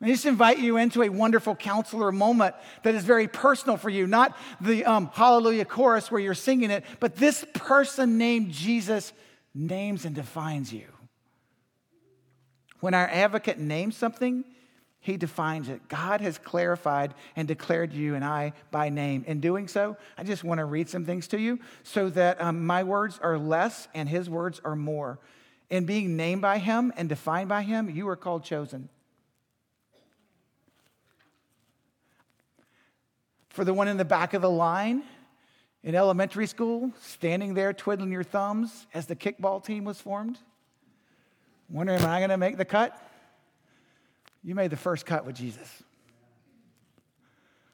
I 0.00 0.08
just 0.08 0.26
invite 0.26 0.58
you 0.58 0.76
into 0.76 1.02
a 1.02 1.08
wonderful 1.08 1.56
counselor 1.56 2.12
moment 2.12 2.54
that 2.82 2.94
is 2.94 3.04
very 3.04 3.26
personal 3.26 3.76
for 3.76 3.88
you, 3.88 4.06
not 4.06 4.37
the 4.61 4.84
um, 4.84 5.11
hallelujah 5.14 5.64
chorus 5.64 6.11
where 6.11 6.20
you're 6.20 6.34
singing 6.34 6.70
it, 6.70 6.84
but 7.00 7.16
this 7.16 7.44
person 7.54 8.18
named 8.18 8.50
Jesus 8.50 9.12
names 9.54 10.04
and 10.04 10.14
defines 10.14 10.73
you. 10.73 10.87
When 12.80 12.94
our 12.94 13.08
advocate 13.08 13.58
names 13.58 13.96
something, 13.96 14.44
he 15.00 15.16
defines 15.16 15.68
it. 15.68 15.87
God 15.88 16.20
has 16.23 16.38
clarified 16.38 17.14
and 17.37 17.46
declared 17.46 17.92
you 17.92 18.14
and 18.14 18.25
I 18.25 18.54
by 18.70 18.88
name. 18.88 19.25
In 19.26 19.40
doing 19.40 19.68
so, 19.68 19.96
I 20.16 20.25
just 20.25 20.44
want 20.44 20.58
to 20.58 20.64
read 20.64 20.88
some 20.88 21.04
things 21.04 21.28
to 21.28 21.38
you 21.38 21.61
so 21.82 22.08
that 22.11 22.40
um, 22.40 22.66
my 22.66 22.82
words 22.82 23.18
are 23.23 23.38
less 23.38 23.87
and 23.94 24.08
his 24.08 24.30
words 24.30 24.61
are 24.64 24.75
more. 24.75 25.18
In 25.68 25.84
being 25.84 26.16
named 26.16 26.42
by 26.42 26.58
him 26.58 26.92
and 26.96 27.08
defined 27.08 27.49
by 27.49 27.62
him, 27.62 27.90
you 27.90 28.08
are 28.08 28.16
called 28.16 28.44
chosen. 28.44 28.88
For 33.50 33.64
the 33.64 33.75
one 33.75 33.88
in 33.88 33.99
the 33.99 34.04
back 34.04 34.34
of 34.34 34.42
the 34.42 34.50
line, 34.50 35.04
in 35.84 35.94
elementary 35.94 36.46
school, 36.46 36.90
standing 37.00 37.52
there 37.54 37.72
twiddling 37.74 38.10
your 38.10 38.24
thumbs 38.24 38.86
as 38.94 39.06
the 39.06 39.14
kickball 39.14 39.64
team 39.64 39.84
was 39.84 40.00
formed? 40.00 40.38
Wondering, 41.68 42.00
am 42.00 42.08
I 42.08 42.18
going 42.18 42.30
to 42.30 42.38
make 42.38 42.56
the 42.56 42.64
cut? 42.64 42.98
You 44.42 44.54
made 44.54 44.70
the 44.70 44.76
first 44.76 45.06
cut 45.06 45.26
with 45.26 45.36
Jesus. 45.36 45.82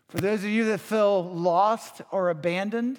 For 0.09 0.21
those 0.21 0.41
of 0.41 0.51
you 0.51 0.65
that 0.67 0.81
feel 0.81 1.23
lost 1.23 2.03
or 2.11 2.31
abandoned, 2.31 2.99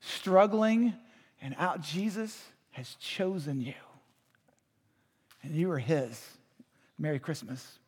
struggling, 0.00 0.94
and 1.40 1.54
out, 1.56 1.80
Jesus 1.80 2.42
has 2.72 2.96
chosen 2.96 3.60
you. 3.60 3.74
And 5.44 5.54
you 5.54 5.70
are 5.70 5.78
His. 5.78 6.22
Merry 6.98 7.20
Christmas. 7.20 7.78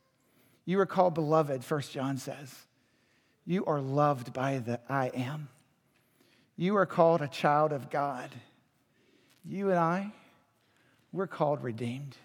You 0.65 0.79
are 0.79 0.87
called 0.87 1.15
beloved, 1.15 1.65
First 1.65 1.93
John 1.93 2.19
says. 2.19 2.55
You 3.45 3.65
are 3.67 3.81
loved 3.81 4.33
by 4.33 4.59
the 4.59 4.79
I 4.89 5.09
am. 5.09 5.49
You 6.57 6.77
are 6.77 6.87
called 6.87 7.23
a 7.23 7.29
child 7.29 7.73
of 7.73 7.91
God. 7.91 8.31
You 9.45 9.71
and 9.71 9.79
I, 9.79 10.13
we're 11.13 11.27
called 11.27 11.63
redeemed. 11.63 12.17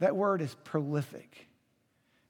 That 0.00 0.16
word 0.16 0.42
is 0.42 0.56
prolific. 0.64 1.46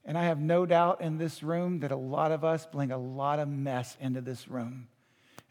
And 0.05 0.17
I 0.17 0.25
have 0.25 0.39
no 0.39 0.65
doubt 0.65 1.01
in 1.01 1.17
this 1.17 1.43
room 1.43 1.79
that 1.79 1.91
a 1.91 1.97
lot 1.97 2.31
of 2.31 2.43
us 2.43 2.65
bring 2.65 2.91
a 2.91 2.97
lot 2.97 3.39
of 3.39 3.47
mess 3.47 3.97
into 3.99 4.21
this 4.21 4.47
room. 4.47 4.87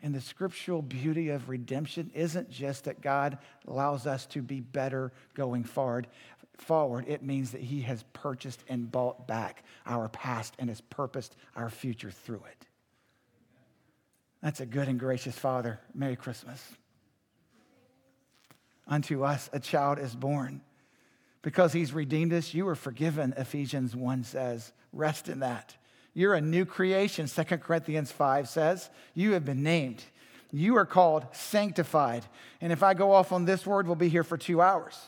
And 0.02 0.14
the 0.14 0.20
scriptural 0.20 0.82
beauty 0.82 1.30
of 1.30 1.48
redemption 1.48 2.10
isn't 2.14 2.50
just 2.50 2.84
that 2.84 3.00
God 3.00 3.38
allows 3.66 4.06
us 4.06 4.26
to 4.26 4.42
be 4.42 4.60
better 4.60 5.12
going 5.34 5.64
forward. 5.64 6.08
Forward, 6.58 7.06
it 7.08 7.22
means 7.22 7.52
that 7.52 7.60
He 7.60 7.82
has 7.82 8.04
purchased 8.12 8.62
and 8.68 8.90
bought 8.90 9.26
back 9.26 9.64
our 9.86 10.08
past 10.08 10.54
and 10.58 10.68
has 10.68 10.80
purposed 10.80 11.36
our 11.56 11.70
future 11.70 12.10
through 12.10 12.42
it. 12.50 12.66
That's 14.42 14.60
a 14.60 14.66
good 14.66 14.88
and 14.88 14.98
gracious 14.98 15.38
Father. 15.38 15.78
Merry 15.94 16.16
Christmas. 16.16 16.60
Unto 18.88 19.24
us 19.24 19.48
a 19.52 19.60
child 19.60 19.98
is 19.98 20.14
born. 20.14 20.60
Because 21.42 21.72
he's 21.72 21.92
redeemed 21.92 22.32
us, 22.32 22.54
you 22.54 22.68
are 22.68 22.74
forgiven, 22.74 23.34
Ephesians 23.36 23.96
1 23.96 24.24
says. 24.24 24.72
Rest 24.92 25.28
in 25.28 25.40
that. 25.40 25.74
You're 26.14 26.34
a 26.34 26.40
new 26.40 26.64
creation, 26.64 27.26
2 27.26 27.44
Corinthians 27.58 28.12
5 28.12 28.48
says. 28.48 28.90
You 29.14 29.32
have 29.32 29.44
been 29.44 29.62
named. 29.62 30.04
You 30.52 30.76
are 30.76 30.86
called 30.86 31.26
sanctified. 31.32 32.24
And 32.60 32.72
if 32.72 32.82
I 32.82 32.94
go 32.94 33.12
off 33.12 33.32
on 33.32 33.44
this 33.44 33.66
word, 33.66 33.86
we'll 33.86 33.96
be 33.96 34.10
here 34.10 34.24
for 34.24 34.36
two 34.36 34.60
hours. 34.60 34.98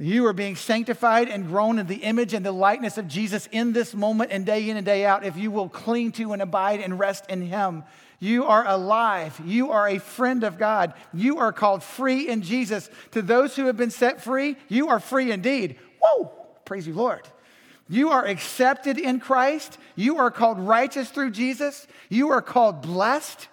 You 0.00 0.26
are 0.26 0.32
being 0.32 0.54
sanctified 0.54 1.28
and 1.28 1.48
grown 1.48 1.80
in 1.80 1.88
the 1.88 1.96
image 1.96 2.32
and 2.32 2.46
the 2.46 2.52
likeness 2.52 2.98
of 2.98 3.08
Jesus 3.08 3.48
in 3.50 3.72
this 3.72 3.94
moment 3.94 4.30
and 4.30 4.46
day 4.46 4.70
in 4.70 4.76
and 4.76 4.86
day 4.86 5.04
out. 5.04 5.24
If 5.24 5.36
you 5.36 5.50
will 5.50 5.68
cling 5.68 6.12
to 6.12 6.32
and 6.32 6.40
abide 6.40 6.80
and 6.80 7.00
rest 7.00 7.24
in 7.28 7.42
Him, 7.42 7.82
you 8.20 8.44
are 8.44 8.66
alive. 8.66 9.40
You 9.44 9.72
are 9.72 9.88
a 9.88 9.98
friend 9.98 10.44
of 10.44 10.56
God. 10.56 10.94
You 11.12 11.38
are 11.38 11.52
called 11.52 11.82
free 11.82 12.28
in 12.28 12.42
Jesus. 12.42 12.88
To 13.10 13.22
those 13.22 13.56
who 13.56 13.66
have 13.66 13.76
been 13.76 13.90
set 13.90 14.22
free, 14.22 14.56
you 14.68 14.88
are 14.88 15.00
free 15.00 15.32
indeed. 15.32 15.78
Whoa! 16.00 16.32
Praise 16.64 16.86
you, 16.86 16.94
Lord. 16.94 17.28
You 17.88 18.10
are 18.10 18.24
accepted 18.24 18.98
in 18.98 19.18
Christ. 19.18 19.78
You 19.96 20.18
are 20.18 20.30
called 20.30 20.60
righteous 20.60 21.10
through 21.10 21.30
Jesus. 21.32 21.88
You 22.08 22.30
are 22.30 22.42
called 22.42 22.82
blessed. 22.82 23.48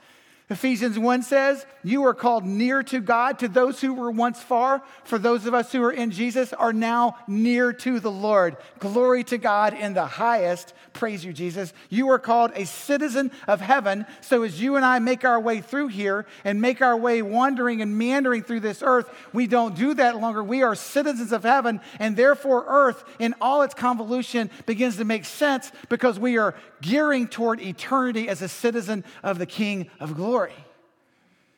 Ephesians 0.48 1.00
1 1.00 1.24
says, 1.24 1.66
You 1.84 2.06
are 2.06 2.14
called 2.14 2.46
near 2.46 2.84
to 2.84 3.00
God, 3.00 3.40
to 3.40 3.48
those 3.48 3.82
who 3.82 3.96
were 3.96 4.12
once 4.12 4.40
far. 4.40 4.84
For 5.04 5.18
those 5.18 5.48
of 5.48 5.56
us 5.56 5.72
who 5.72 5.84
are 5.84 5.92
in 5.92 6.12
Jesus 6.12 6.54
are 6.54 6.72
now 6.72 7.18
near 7.28 7.74
to 7.74 8.00
the 8.00 8.12
Lord. 8.12 8.58
Glory 8.78 9.24
to 9.24 9.40
God 9.40 9.74
in 9.74 9.96
the 9.96 10.06
highest. 10.06 10.76
Praise 10.94 11.26
you, 11.26 11.34
Jesus. 11.34 11.74
You 11.90 12.10
are 12.10 12.20
called 12.20 12.52
a 12.54 12.68
citizen 12.68 13.32
of 13.48 13.60
heaven. 13.60 14.06
So 14.22 14.44
as 14.44 14.62
you 14.62 14.76
and 14.76 14.86
I 14.86 15.00
make 15.00 15.26
our 15.26 15.40
way 15.40 15.62
through 15.62 15.88
here 15.88 16.28
and 16.44 16.62
make 16.62 16.80
our 16.80 16.96
way 16.96 17.24
wandering 17.24 17.82
and 17.82 17.98
meandering 17.98 18.44
through 18.44 18.60
this 18.60 18.84
earth, 18.86 19.10
we 19.34 19.48
don't 19.48 19.76
do 19.76 19.96
that 19.96 20.22
longer. 20.22 20.44
We 20.44 20.62
are 20.62 20.76
citizens 20.76 21.32
of 21.32 21.42
heaven, 21.42 21.82
and 21.98 22.16
therefore, 22.16 22.66
earth 22.68 23.04
in 23.18 23.34
all 23.42 23.64
its 23.64 23.74
convolution 23.74 24.52
begins 24.68 24.98
to 24.98 25.06
make 25.06 25.26
sense 25.26 25.72
because 25.90 26.20
we 26.20 26.38
are 26.38 26.54
gearing 26.82 27.28
toward 27.28 27.60
eternity 27.60 28.30
as 28.30 28.44
a 28.44 28.48
citizen 28.48 29.04
of 29.24 29.40
the 29.40 29.48
King 29.48 29.90
of 30.00 30.16
glory. 30.16 30.35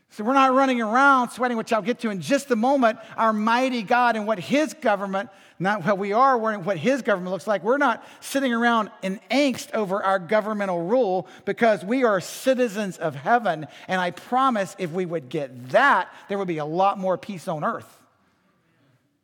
So 0.09 0.23
we're 0.23 0.33
not 0.33 0.53
running 0.53 0.81
around 0.81 1.29
sweating, 1.29 1.57
which 1.57 1.71
I'll 1.71 1.81
get 1.81 1.99
to 1.99 2.09
in 2.09 2.21
just 2.21 2.49
a 2.49 2.55
moment, 2.55 2.97
our 3.17 3.33
mighty 3.33 3.83
God 3.83 4.15
and 4.15 4.25
what 4.25 4.39
his 4.39 4.73
government, 4.73 5.29
not 5.59 5.85
what 5.85 5.99
we 5.99 6.13
are, 6.13 6.37
what 6.37 6.77
his 6.77 7.03
government 7.03 7.31
looks 7.31 7.45
like. 7.45 7.63
We're 7.63 7.77
not 7.77 8.03
sitting 8.19 8.51
around 8.53 8.89
in 9.03 9.19
angst 9.29 9.73
over 9.73 10.01
our 10.01 10.17
governmental 10.17 10.81
rule 10.87 11.27
because 11.45 11.85
we 11.85 12.03
are 12.03 12.19
citizens 12.19 12.97
of 12.97 13.15
heaven. 13.15 13.67
And 13.87 14.01
I 14.01 14.11
promise 14.11 14.75
if 14.79 14.91
we 14.91 15.05
would 15.05 15.29
get 15.29 15.69
that, 15.69 16.11
there 16.29 16.37
would 16.37 16.47
be 16.47 16.57
a 16.57 16.65
lot 16.65 16.97
more 16.97 17.17
peace 17.17 17.47
on 17.47 17.63
earth. 17.63 17.93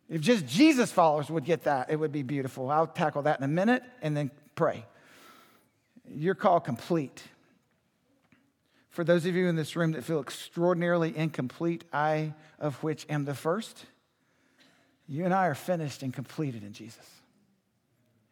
If 0.10 0.22
just 0.22 0.46
Jesus 0.46 0.92
followers 0.92 1.30
would 1.30 1.46
get 1.46 1.64
that, 1.64 1.90
it 1.90 1.96
would 1.96 2.12
be 2.12 2.22
beautiful. 2.22 2.70
I'll 2.70 2.86
tackle 2.86 3.24
that 3.24 3.40
in 3.40 3.44
a 3.44 3.48
minute 3.48 3.82
and 4.04 4.16
then 4.16 4.30
pray. 4.54 4.86
Your 6.08 6.36
call 6.36 6.60
complete. 6.60 7.24
For 8.94 9.04
those 9.04 9.26
of 9.26 9.36
you 9.36 9.48
in 9.48 9.56
this 9.56 9.76
room 9.76 9.94
that 9.94 10.04
feel 10.04 10.22
extraordinarily 10.22 11.18
incomplete, 11.18 11.84
I 11.92 12.36
of 12.60 12.76
which 12.84 13.08
am 13.10 13.26
the 13.26 13.34
first, 13.34 13.88
you 15.08 15.26
and 15.26 15.34
I 15.34 15.48
are 15.48 15.56
finished 15.56 16.04
and 16.04 16.14
completed 16.14 16.64
in 16.64 16.74
Jesus. 16.74 17.10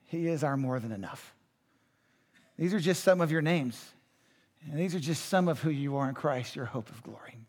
He 0.06 0.28
is 0.28 0.44
our 0.44 0.56
more 0.58 0.80
than 0.80 0.92
enough. 0.92 1.34
These 2.60 2.76
are 2.76 2.80
just 2.80 3.04
some 3.04 3.22
of 3.22 3.32
your 3.32 3.42
names, 3.42 3.84
and 4.70 4.80
these 4.80 4.94
are 4.94 5.00
just 5.00 5.26
some 5.26 5.48
of 5.48 5.60
who 5.60 5.72
you 5.72 5.98
are 5.98 6.08
in 6.08 6.14
Christ, 6.14 6.56
your 6.56 6.66
hope 6.66 6.92
of 6.92 7.02
glory. 7.02 7.40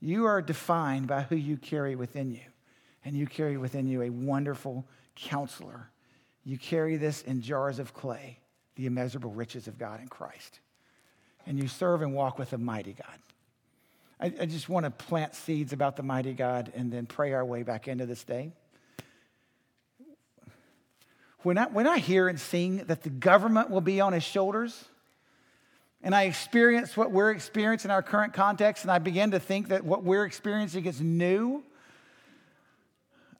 You 0.00 0.24
are 0.24 0.42
defined 0.42 1.06
by 1.06 1.22
who 1.22 1.36
you 1.36 1.56
carry 1.56 1.94
within 1.94 2.32
you, 2.32 2.40
and 3.04 3.14
you 3.14 3.28
carry 3.28 3.56
within 3.56 3.86
you 3.86 4.02
a 4.02 4.10
wonderful 4.10 4.84
counselor. 5.14 5.90
You 6.42 6.58
carry 6.58 6.96
this 6.96 7.22
in 7.22 7.40
jars 7.40 7.78
of 7.78 7.94
clay 7.94 8.40
the 8.74 8.86
immeasurable 8.86 9.30
riches 9.30 9.68
of 9.68 9.78
God 9.78 10.00
in 10.00 10.08
Christ. 10.08 10.58
And 11.46 11.58
you 11.58 11.68
serve 11.68 12.02
and 12.02 12.12
walk 12.12 12.38
with 12.38 12.52
a 12.52 12.58
mighty 12.58 12.92
God. 12.92 13.18
I, 14.18 14.26
I 14.42 14.46
just 14.46 14.68
want 14.68 14.84
to 14.84 14.90
plant 14.90 15.34
seeds 15.34 15.72
about 15.72 15.96
the 15.96 16.02
mighty 16.02 16.32
God 16.32 16.72
and 16.74 16.92
then 16.92 17.06
pray 17.06 17.32
our 17.32 17.44
way 17.44 17.62
back 17.62 17.86
into 17.86 18.06
this 18.06 18.24
day. 18.24 18.52
When 21.42 21.58
I, 21.58 21.66
when 21.66 21.86
I 21.86 21.98
hear 21.98 22.28
and 22.28 22.40
sing 22.40 22.78
that 22.86 23.02
the 23.02 23.10
government 23.10 23.70
will 23.70 23.80
be 23.80 24.00
on 24.00 24.12
his 24.12 24.24
shoulders, 24.24 24.86
and 26.02 26.14
I 26.14 26.24
experience 26.24 26.96
what 26.96 27.12
we're 27.12 27.30
experiencing 27.30 27.90
in 27.90 27.92
our 27.92 28.02
current 28.02 28.32
context, 28.32 28.84
and 28.84 28.90
I 28.90 28.98
begin 28.98 29.30
to 29.30 29.38
think 29.38 29.68
that 29.68 29.84
what 29.84 30.02
we're 30.02 30.24
experiencing 30.24 30.86
is 30.86 31.00
new, 31.00 31.62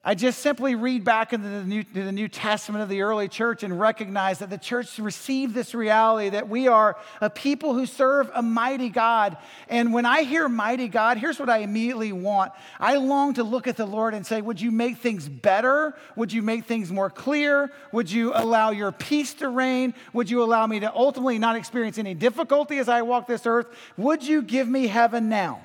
I 0.08 0.14
just 0.14 0.38
simply 0.38 0.76
read 0.76 1.02
back 1.02 1.32
into 1.32 1.48
the 1.48 1.64
New, 1.64 1.84
the 1.92 2.12
New 2.12 2.28
Testament 2.28 2.80
of 2.80 2.88
the 2.88 3.02
early 3.02 3.26
church 3.26 3.64
and 3.64 3.76
recognize 3.76 4.38
that 4.38 4.50
the 4.50 4.56
church 4.56 5.00
received 5.00 5.52
this 5.52 5.74
reality 5.74 6.28
that 6.28 6.48
we 6.48 6.68
are 6.68 6.96
a 7.20 7.28
people 7.28 7.74
who 7.74 7.86
serve 7.86 8.30
a 8.32 8.40
mighty 8.40 8.88
God. 8.88 9.36
And 9.68 9.92
when 9.92 10.06
I 10.06 10.22
hear 10.22 10.48
mighty 10.48 10.86
God, 10.86 11.18
here's 11.18 11.40
what 11.40 11.50
I 11.50 11.58
immediately 11.58 12.12
want. 12.12 12.52
I 12.78 12.98
long 12.98 13.34
to 13.34 13.42
look 13.42 13.66
at 13.66 13.76
the 13.76 13.84
Lord 13.84 14.14
and 14.14 14.24
say, 14.24 14.40
Would 14.40 14.60
you 14.60 14.70
make 14.70 14.98
things 14.98 15.28
better? 15.28 15.96
Would 16.14 16.32
you 16.32 16.40
make 16.40 16.66
things 16.66 16.92
more 16.92 17.10
clear? 17.10 17.72
Would 17.90 18.08
you 18.08 18.30
allow 18.32 18.70
your 18.70 18.92
peace 18.92 19.34
to 19.34 19.48
reign? 19.48 19.92
Would 20.12 20.30
you 20.30 20.40
allow 20.44 20.68
me 20.68 20.78
to 20.78 20.94
ultimately 20.94 21.40
not 21.40 21.56
experience 21.56 21.98
any 21.98 22.14
difficulty 22.14 22.78
as 22.78 22.88
I 22.88 23.02
walk 23.02 23.26
this 23.26 23.44
earth? 23.44 23.66
Would 23.96 24.22
you 24.22 24.42
give 24.42 24.68
me 24.68 24.86
heaven 24.86 25.28
now? 25.28 25.62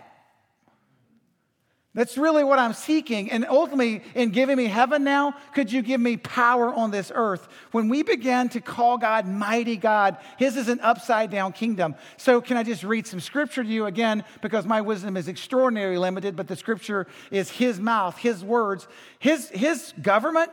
That's 1.94 2.18
really 2.18 2.46
what 2.46 2.58
I'm 2.58 2.72
seeking. 2.72 3.30
And 3.32 3.46
ultimately, 3.46 4.02
in 4.16 4.30
giving 4.30 4.56
me 4.56 4.68
heaven 4.68 5.04
now, 5.04 5.36
could 5.54 5.70
you 5.70 5.82
give 5.82 6.00
me 6.00 6.16
power 6.16 6.74
on 6.74 6.90
this 6.90 7.12
earth? 7.14 7.50
When 7.72 7.90
we 7.90 8.02
began 8.02 8.48
to 8.50 8.62
call 8.62 8.98
God 8.98 9.28
mighty 9.28 9.76
God, 9.76 10.16
His 10.38 10.56
is 10.56 10.70
an 10.70 10.80
upside 10.80 11.32
down 11.32 11.52
kingdom. 11.52 11.96
So, 12.16 12.40
can 12.40 12.56
I 12.56 12.64
just 12.64 12.86
read 12.86 13.08
some 13.08 13.20
scripture 13.20 13.62
to 13.62 13.70
you 13.70 13.88
again? 13.88 14.24
Because 14.42 14.66
my 14.66 14.80
wisdom 14.80 15.18
is 15.18 15.28
extraordinarily 15.28 15.98
limited, 15.98 16.38
but 16.38 16.48
the 16.48 16.56
scripture 16.56 17.08
is 17.30 17.50
His 17.50 17.78
mouth, 17.78 18.18
His 18.18 18.42
words. 18.42 18.88
His, 19.20 19.50
his 19.50 19.94
government, 20.02 20.50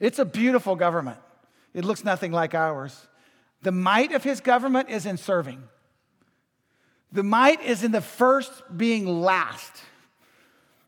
it's 0.00 0.18
a 0.18 0.24
beautiful 0.24 0.74
government. 0.74 1.18
It 1.72 1.84
looks 1.84 2.02
nothing 2.02 2.32
like 2.32 2.56
ours. 2.56 3.06
The 3.62 3.70
might 3.70 4.10
of 4.10 4.24
His 4.24 4.40
government 4.40 4.90
is 4.90 5.06
in 5.06 5.18
serving. 5.18 5.62
The 7.12 7.22
might 7.22 7.62
is 7.62 7.82
in 7.82 7.92
the 7.92 8.00
first 8.00 8.52
being 8.76 9.06
last. 9.06 9.82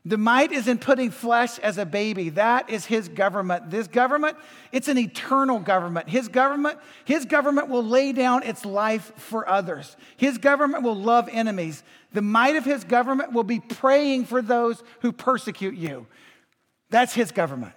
The 0.05 0.19
might 0.19 0.51
is 0.51 0.67
in 0.67 0.79
putting 0.79 1.13
flesh 1.13 1.61
as 1.61 1.79
a 1.79 1.87
baby. 1.87 2.31
That 2.31 2.69
is 2.69 2.85
his 2.85 3.09
government. 3.09 3.71
This 3.71 3.87
government, 3.87 4.37
it's 4.73 4.89
an 4.89 4.99
eternal 4.99 5.61
government. 5.61 6.09
His 6.09 6.27
government, 6.27 6.79
his 7.05 7.25
government 7.25 7.69
will 7.69 7.85
lay 7.85 8.13
down 8.13 8.43
its 8.43 8.65
life 8.65 9.13
for 9.17 9.49
others. 9.49 9.97
His 10.17 10.39
government 10.39 10.83
will 10.83 10.97
love 10.97 11.29
enemies. 11.31 11.85
The 12.13 12.23
might 12.23 12.57
of 12.57 12.65
his 12.65 12.83
government 12.83 13.33
will 13.33 13.45
be 13.45 13.61
praying 13.61 14.25
for 14.25 14.43
those 14.43 14.83
who 15.03 15.13
persecute 15.13 15.77
you. 15.77 16.09
That's 16.91 17.15
his 17.15 17.31
government. 17.31 17.75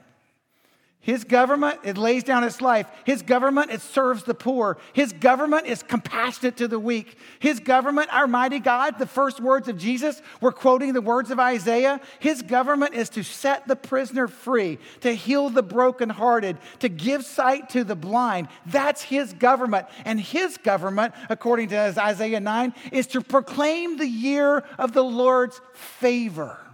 His 1.05 1.23
government, 1.23 1.81
it 1.83 1.99
lays 1.99 2.23
down 2.23 2.43
its 2.43 2.61
life. 2.61 2.87
His 3.03 3.21
government, 3.21 3.69
it 3.69 3.81
serves 3.81 4.23
the 4.23 4.33
poor. 4.33 4.79
His 4.91 5.13
government 5.13 5.67
is 5.67 5.83
compassionate 5.83 6.57
to 6.57 6.67
the 6.67 6.79
weak. 6.79 7.19
His 7.37 7.59
government, 7.59 8.11
our 8.11 8.25
mighty 8.25 8.57
God, 8.57 8.97
the 8.97 9.05
first 9.05 9.39
words 9.39 9.67
of 9.67 9.77
Jesus, 9.77 10.23
we're 10.41 10.51
quoting 10.51 10.93
the 10.93 11.01
words 11.01 11.29
of 11.29 11.39
Isaiah. 11.39 12.01
His 12.17 12.41
government 12.41 12.95
is 12.95 13.09
to 13.09 13.21
set 13.21 13.67
the 13.67 13.75
prisoner 13.75 14.27
free, 14.27 14.79
to 15.01 15.13
heal 15.13 15.51
the 15.51 15.61
brokenhearted, 15.61 16.57
to 16.79 16.89
give 16.89 17.23
sight 17.23 17.69
to 17.69 17.83
the 17.83 17.95
blind. 17.95 18.47
That's 18.65 19.03
his 19.03 19.31
government. 19.31 19.85
And 20.05 20.19
his 20.19 20.57
government, 20.57 21.13
according 21.29 21.69
to 21.69 21.77
Isaiah 21.99 22.39
9, 22.39 22.73
is 22.91 23.05
to 23.07 23.21
proclaim 23.21 23.97
the 23.97 24.09
year 24.09 24.63
of 24.79 24.93
the 24.93 25.03
Lord's 25.03 25.61
favor. 25.75 26.64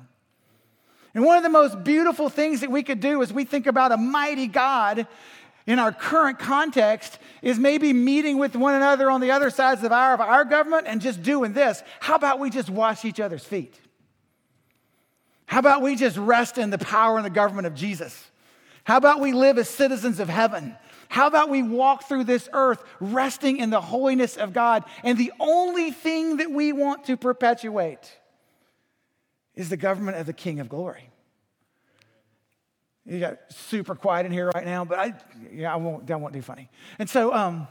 And 1.13 1.25
one 1.25 1.37
of 1.37 1.43
the 1.43 1.49
most 1.49 1.83
beautiful 1.83 2.29
things 2.29 2.61
that 2.61 2.71
we 2.71 2.83
could 2.83 2.99
do 2.99 3.21
as 3.21 3.33
we 3.33 3.43
think 3.43 3.67
about 3.67 3.91
a 3.91 3.97
mighty 3.97 4.47
God 4.47 5.07
in 5.67 5.77
our 5.77 5.91
current 5.91 6.39
context 6.39 7.19
is 7.41 7.59
maybe 7.59 7.93
meeting 7.93 8.37
with 8.37 8.55
one 8.55 8.75
another 8.75 9.11
on 9.11 9.21
the 9.21 9.31
other 9.31 9.49
sides 9.49 9.83
of 9.83 9.91
our, 9.91 10.13
of 10.13 10.21
our 10.21 10.45
government 10.45 10.87
and 10.87 11.01
just 11.01 11.21
doing 11.21 11.53
this. 11.53 11.83
How 11.99 12.15
about 12.15 12.39
we 12.39 12.49
just 12.49 12.69
wash 12.69 13.05
each 13.05 13.19
other's 13.19 13.43
feet? 13.43 13.79
How 15.45 15.59
about 15.59 15.81
we 15.81 15.95
just 15.95 16.17
rest 16.17 16.57
in 16.57 16.69
the 16.69 16.77
power 16.77 17.17
and 17.17 17.25
the 17.25 17.29
government 17.29 17.67
of 17.67 17.75
Jesus? 17.75 18.31
How 18.85 18.97
about 18.97 19.19
we 19.19 19.33
live 19.33 19.57
as 19.57 19.69
citizens 19.69 20.19
of 20.19 20.29
heaven? 20.29 20.75
How 21.09 21.27
about 21.27 21.49
we 21.49 21.61
walk 21.61 22.07
through 22.07 22.23
this 22.23 22.47
earth 22.53 22.81
resting 23.01 23.57
in 23.57 23.69
the 23.69 23.81
holiness 23.81 24.37
of 24.37 24.53
God? 24.53 24.85
And 25.03 25.17
the 25.17 25.33
only 25.41 25.91
thing 25.91 26.37
that 26.37 26.49
we 26.49 26.71
want 26.71 27.03
to 27.05 27.17
perpetuate 27.17 28.17
is 29.55 29.69
the 29.69 29.77
government 29.77 30.17
of 30.17 30.25
the 30.25 30.33
King 30.33 30.59
of 30.59 30.69
glory. 30.69 31.09
You 33.05 33.19
got 33.19 33.39
super 33.49 33.95
quiet 33.95 34.25
in 34.25 34.31
here 34.31 34.51
right 34.53 34.65
now, 34.65 34.85
but 34.85 34.99
I, 34.99 35.13
yeah, 35.51 35.73
I 35.73 35.77
won't, 35.77 36.09
I 36.09 36.15
won't 36.15 36.33
do 36.33 36.41
funny. 36.41 36.69
And 36.99 37.09
so, 37.09 37.33
um, 37.33 37.67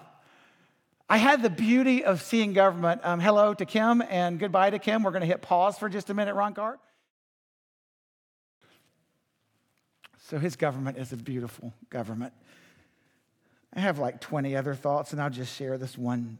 I 1.08 1.16
had 1.16 1.42
the 1.42 1.50
beauty 1.50 2.04
of 2.04 2.22
seeing 2.22 2.52
government. 2.52 3.00
Um, 3.04 3.20
hello 3.20 3.54
to 3.54 3.64
Kim 3.64 4.02
and 4.02 4.38
goodbye 4.38 4.70
to 4.70 4.78
Kim. 4.78 5.02
We're 5.02 5.10
going 5.10 5.22
to 5.22 5.26
hit 5.26 5.42
pause 5.42 5.78
for 5.78 5.88
just 5.88 6.10
a 6.10 6.14
minute, 6.14 6.34
Ron 6.34 6.54
Cart. 6.54 6.78
So, 10.28 10.38
his 10.38 10.56
government 10.56 10.98
is 10.98 11.12
a 11.12 11.16
beautiful 11.16 11.72
government. 11.90 12.32
I 13.74 13.80
have 13.80 13.98
like 13.98 14.20
20 14.20 14.56
other 14.56 14.74
thoughts, 14.74 15.12
and 15.12 15.22
I'll 15.22 15.30
just 15.30 15.56
share 15.56 15.78
this 15.78 15.96
one. 15.96 16.38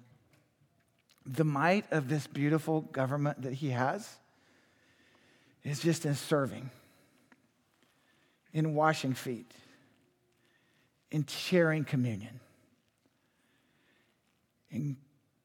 The 1.27 1.45
might 1.45 1.85
of 1.93 2.09
this 2.09 2.27
beautiful 2.27 2.81
government 2.81 3.43
that 3.43 3.55
he 3.55 3.71
has 3.71 4.17
is 5.65 5.81
just 5.81 6.07
in 6.07 6.15
serving, 6.15 6.71
in 8.53 8.75
washing 8.75 9.15
feet, 9.15 9.53
in 11.11 11.27
sharing 11.27 11.85
communion, 11.85 12.41
in, 14.71 14.97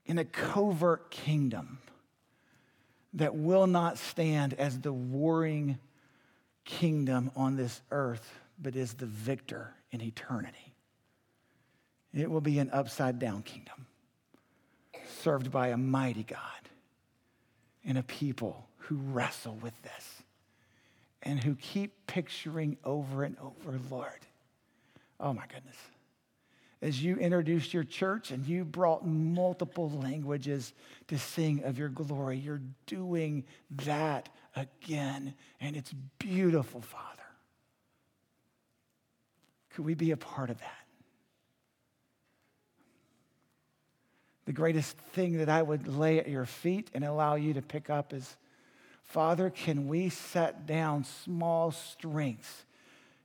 in 0.06 0.18
a 0.18 0.26
covert 0.26 1.12
kingdom 1.12 1.80
that 3.14 3.36
will 3.36 3.68
not 3.68 3.98
stand 3.98 4.54
as 4.54 4.80
the 4.80 4.94
warring 4.94 5.78
kingdom 6.66 7.32
on 7.36 7.56
this 7.56 7.82
earth, 7.92 8.40
but 8.62 8.76
is 8.76 8.94
the 8.94 9.06
victor 9.06 9.74
in 9.92 10.02
eternity. 10.02 10.74
It 12.14 12.30
will 12.30 12.42
be 12.42 12.60
an 12.60 12.70
upside 12.72 13.20
down 13.20 13.44
kingdom 13.44 13.88
served 15.22 15.52
by 15.52 15.70
a 15.70 15.78
mighty 15.78 16.24
God 16.24 16.40
and 17.86 17.98
a 17.98 18.04
people 18.04 18.68
who 18.88 18.96
wrestle 18.96 19.56
with 19.56 19.80
this 19.84 20.24
and 21.24 21.44
who 21.44 21.56
keep 21.56 22.08
picturing 22.08 22.78
over 22.84 23.24
and 23.24 23.36
over, 23.40 23.80
Lord. 23.90 24.26
Oh 25.20 25.34
my 25.34 25.46
goodness. 25.48 25.78
As 26.82 27.02
you 27.02 27.16
introduced 27.16 27.74
your 27.74 27.84
church 27.84 28.30
and 28.32 28.46
you 28.46 28.64
brought 28.64 29.08
multiple 29.08 29.90
languages 29.90 30.74
to 31.08 31.18
sing 31.18 31.64
of 31.64 31.80
your 31.80 31.90
glory, 31.90 32.38
you're 32.38 32.62
doing 32.86 33.44
that 33.86 34.30
again. 34.56 35.34
And 35.60 35.76
it's 35.76 35.94
beautiful, 36.20 36.82
Father. 36.82 37.24
Could 39.72 39.86
we 39.86 39.96
be 39.96 40.12
a 40.12 40.18
part 40.18 40.50
of 40.50 40.60
that? 40.60 40.86
The 44.46 44.54
greatest 44.54 44.96
thing 45.14 45.40
that 45.40 45.50
I 45.50 45.64
would 45.64 45.88
lay 45.88 46.20
at 46.20 46.30
your 46.30 46.46
feet 46.46 46.92
and 46.94 47.04
allow 47.04 47.34
you 47.34 47.56
to 47.56 47.64
pick 47.64 47.90
up 47.90 48.14
is 48.14 48.38
Father, 49.06 49.50
can 49.50 49.88
we 49.88 50.10
set 50.10 50.66
down 50.66 51.04
small 51.04 51.72
strengths 51.72 52.66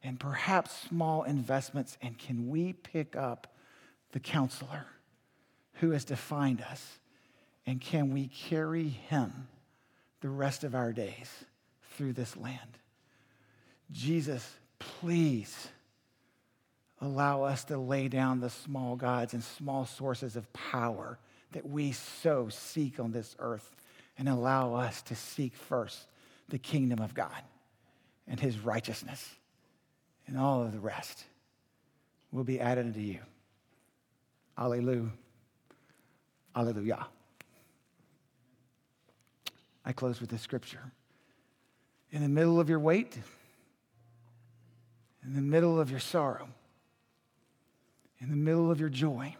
and 0.03 0.19
perhaps 0.19 0.89
small 0.89 1.25
investments, 1.25 1.99
and 2.01 2.17
can 2.17 2.49
we 2.49 2.73
pick 2.73 3.17
up 3.17 3.55
the 4.13 4.21
counselor 4.21 4.87
who 5.75 5.91
has 5.91 6.05
defined 6.05 6.63
us, 6.63 6.99
and 7.67 7.81
can 7.81 8.13
we 8.13 8.29
carry 8.29 8.89
him 8.89 9.49
the 10.21 10.29
rest 10.29 10.65
of 10.65 10.75
our 10.75 10.93
days 10.93 11.31
through 11.97 12.13
this 12.13 12.37
land? 12.37 12.79
Jesus, 13.93 14.57
please 14.79 15.69
allow 17.01 17.43
us 17.43 17.65
to 17.65 17.79
lay 17.79 18.09
down 18.09 18.41
the 18.41 18.51
small 18.51 18.97
gods 18.97 19.35
and 19.35 19.43
small 19.43 19.87
sources 19.87 20.37
of 20.37 20.51
power 20.53 21.19
that 21.53 21.69
we 21.69 21.93
so 21.93 22.49
seek 22.49 23.01
on 23.01 23.13
this 23.13 23.35
earth 23.39 23.75
and 24.21 24.29
allow 24.29 24.75
us 24.75 25.01
to 25.01 25.17
seek 25.17 25.55
first 25.55 26.07
the 26.51 26.59
kingdom 26.59 26.99
of 27.01 27.15
God 27.15 27.43
and 28.29 28.39
his 28.39 28.59
righteousness, 28.59 29.35
and 30.27 30.37
all 30.39 30.63
of 30.63 30.73
the 30.73 30.79
rest 30.79 31.25
will 32.31 32.45
be 32.45 32.61
added 32.61 32.85
unto 32.85 33.01
you. 33.01 33.19
Alleluia. 34.59 35.09
Alleluia. 36.55 37.07
I 39.87 39.93
close 39.93 40.21
with 40.21 40.29
this 40.29 40.43
scripture. 40.43 40.93
In 42.11 42.21
the 42.21 42.29
middle 42.29 42.61
of 42.61 42.69
your 42.69 42.79
wait, 42.79 43.17
in 45.25 45.35
the 45.35 45.41
middle 45.41 45.81
of 45.81 45.91
your 45.91 45.99
sorrow, 45.99 46.51
in 48.19 48.29
the 48.29 48.37
middle 48.37 48.71
of 48.71 48.81
your 48.81 48.91
joy, 48.91 49.35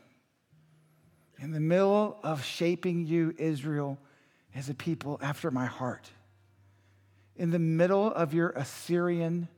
in 1.39 1.51
the 1.51 1.61
middle 1.61 2.19
of 2.23 2.43
shaping 2.43 3.07
you, 3.07 3.35
Israel, 3.37 3.99
as 4.55 4.69
a 4.69 4.75
people 4.75 5.19
after 5.23 5.51
my 5.51 5.67
heart. 5.67 6.11
In 7.37 7.51
the 7.51 7.59
middle 7.59 8.13
of 8.13 8.35
your 8.35 8.51
Assyrian 8.51 9.49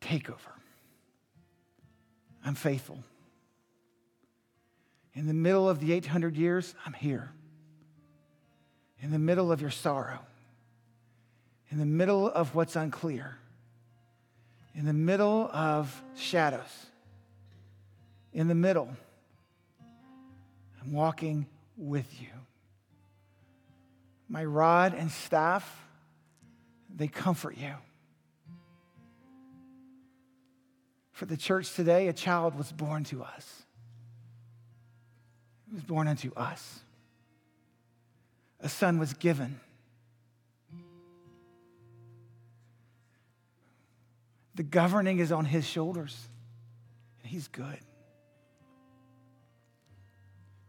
takeover, 0.00 0.54
I'm 2.44 2.54
faithful. 2.54 3.02
In 5.14 5.26
the 5.26 5.34
middle 5.34 5.68
of 5.68 5.80
the 5.80 5.92
800 5.92 6.36
years, 6.36 6.74
I'm 6.86 6.92
here. 6.92 7.30
In 9.00 9.10
the 9.10 9.18
middle 9.18 9.52
of 9.52 9.60
your 9.60 9.70
sorrow, 9.70 10.20
in 11.70 11.78
the 11.78 11.86
middle 11.86 12.28
of 12.28 12.54
what's 12.54 12.76
unclear, 12.76 13.36
in 14.74 14.86
the 14.86 14.92
middle 14.92 15.50
of 15.52 16.02
shadows, 16.16 16.86
in 18.32 18.48
the 18.48 18.54
middle, 18.54 18.88
I'm 20.80 20.92
walking 20.92 21.46
with 21.76 22.20
you. 22.20 22.28
My 24.28 24.44
rod 24.44 24.94
and 24.94 25.10
staff, 25.10 25.86
they 26.94 27.08
comfort 27.08 27.56
you. 27.56 27.74
For 31.12 31.26
the 31.26 31.36
church 31.36 31.74
today, 31.74 32.08
a 32.08 32.12
child 32.12 32.54
was 32.56 32.70
born 32.70 33.04
to 33.04 33.22
us. 33.22 33.62
He 35.66 35.74
was 35.74 35.82
born 35.82 36.08
unto 36.08 36.32
us. 36.34 36.80
A 38.60 38.68
son 38.68 38.98
was 38.98 39.14
given. 39.14 39.60
The 44.54 44.62
governing 44.62 45.20
is 45.20 45.30
on 45.30 45.44
his 45.44 45.64
shoulders, 45.64 46.28
and 47.22 47.30
he's 47.30 47.48
good. 47.48 47.78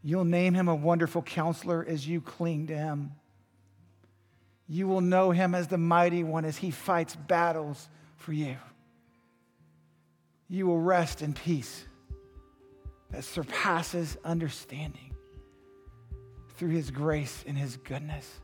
You'll 0.03 0.25
name 0.25 0.53
him 0.53 0.67
a 0.67 0.75
wonderful 0.75 1.21
counselor 1.21 1.85
as 1.87 2.07
you 2.07 2.21
cling 2.21 2.67
to 2.67 2.77
him. 2.77 3.13
You 4.71 4.87
will 4.87 5.01
know 5.01 5.31
him 5.31 5.55
as 5.55 5.67
the 5.67 5.79
mighty 5.79 6.23
one 6.23 6.45
as 6.45 6.55
he 6.55 6.69
fights 6.69 7.15
battles 7.15 7.89
for 8.17 8.33
you. 8.33 8.55
You 10.47 10.67
will 10.67 10.79
rest 10.79 11.23
in 11.23 11.33
peace 11.33 11.85
that 13.09 13.23
surpasses 13.23 14.15
understanding 14.23 15.15
through 16.55 16.69
his 16.69 16.91
grace 16.91 17.43
and 17.47 17.57
his 17.57 17.77
goodness. 17.77 18.39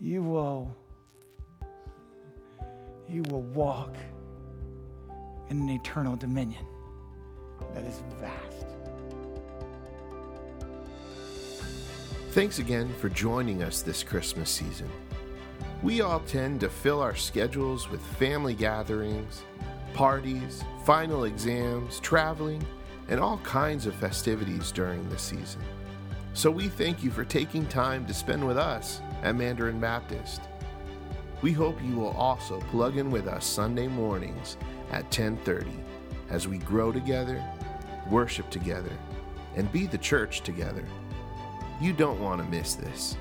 You 0.00 0.22
will 0.22 0.74
you 3.06 3.22
will 3.24 3.42
walk 3.42 3.96
in 5.50 5.60
an 5.60 5.68
eternal 5.68 6.16
dominion 6.16 6.64
that 7.74 7.84
is 7.84 8.02
vast. 8.18 8.79
Thanks 12.30 12.60
again 12.60 12.94
for 13.00 13.08
joining 13.08 13.64
us 13.64 13.82
this 13.82 14.04
Christmas 14.04 14.48
season. 14.48 14.88
We 15.82 16.00
all 16.00 16.20
tend 16.20 16.60
to 16.60 16.68
fill 16.68 17.00
our 17.02 17.16
schedules 17.16 17.90
with 17.90 18.00
family 18.00 18.54
gatherings, 18.54 19.42
parties, 19.94 20.62
final 20.86 21.24
exams, 21.24 21.98
traveling, 21.98 22.64
and 23.08 23.18
all 23.18 23.38
kinds 23.38 23.86
of 23.86 23.96
festivities 23.96 24.70
during 24.70 25.08
this 25.08 25.22
season. 25.22 25.60
So 26.32 26.52
we 26.52 26.68
thank 26.68 27.02
you 27.02 27.10
for 27.10 27.24
taking 27.24 27.66
time 27.66 28.06
to 28.06 28.14
spend 28.14 28.46
with 28.46 28.58
us 28.58 29.00
at 29.24 29.34
Mandarin 29.34 29.80
Baptist. 29.80 30.40
We 31.42 31.50
hope 31.50 31.82
you 31.82 31.96
will 31.96 32.12
also 32.12 32.60
plug 32.70 32.96
in 32.96 33.10
with 33.10 33.26
us 33.26 33.44
Sunday 33.44 33.88
mornings 33.88 34.56
at 34.92 35.10
10:30 35.10 35.80
as 36.28 36.46
we 36.46 36.58
grow 36.58 36.92
together, 36.92 37.44
worship 38.08 38.48
together, 38.50 38.92
and 39.56 39.72
be 39.72 39.88
the 39.88 39.98
church 39.98 40.42
together. 40.42 40.84
You 41.80 41.94
don't 41.94 42.20
want 42.20 42.42
to 42.42 42.48
miss 42.48 42.74
this. 42.74 43.16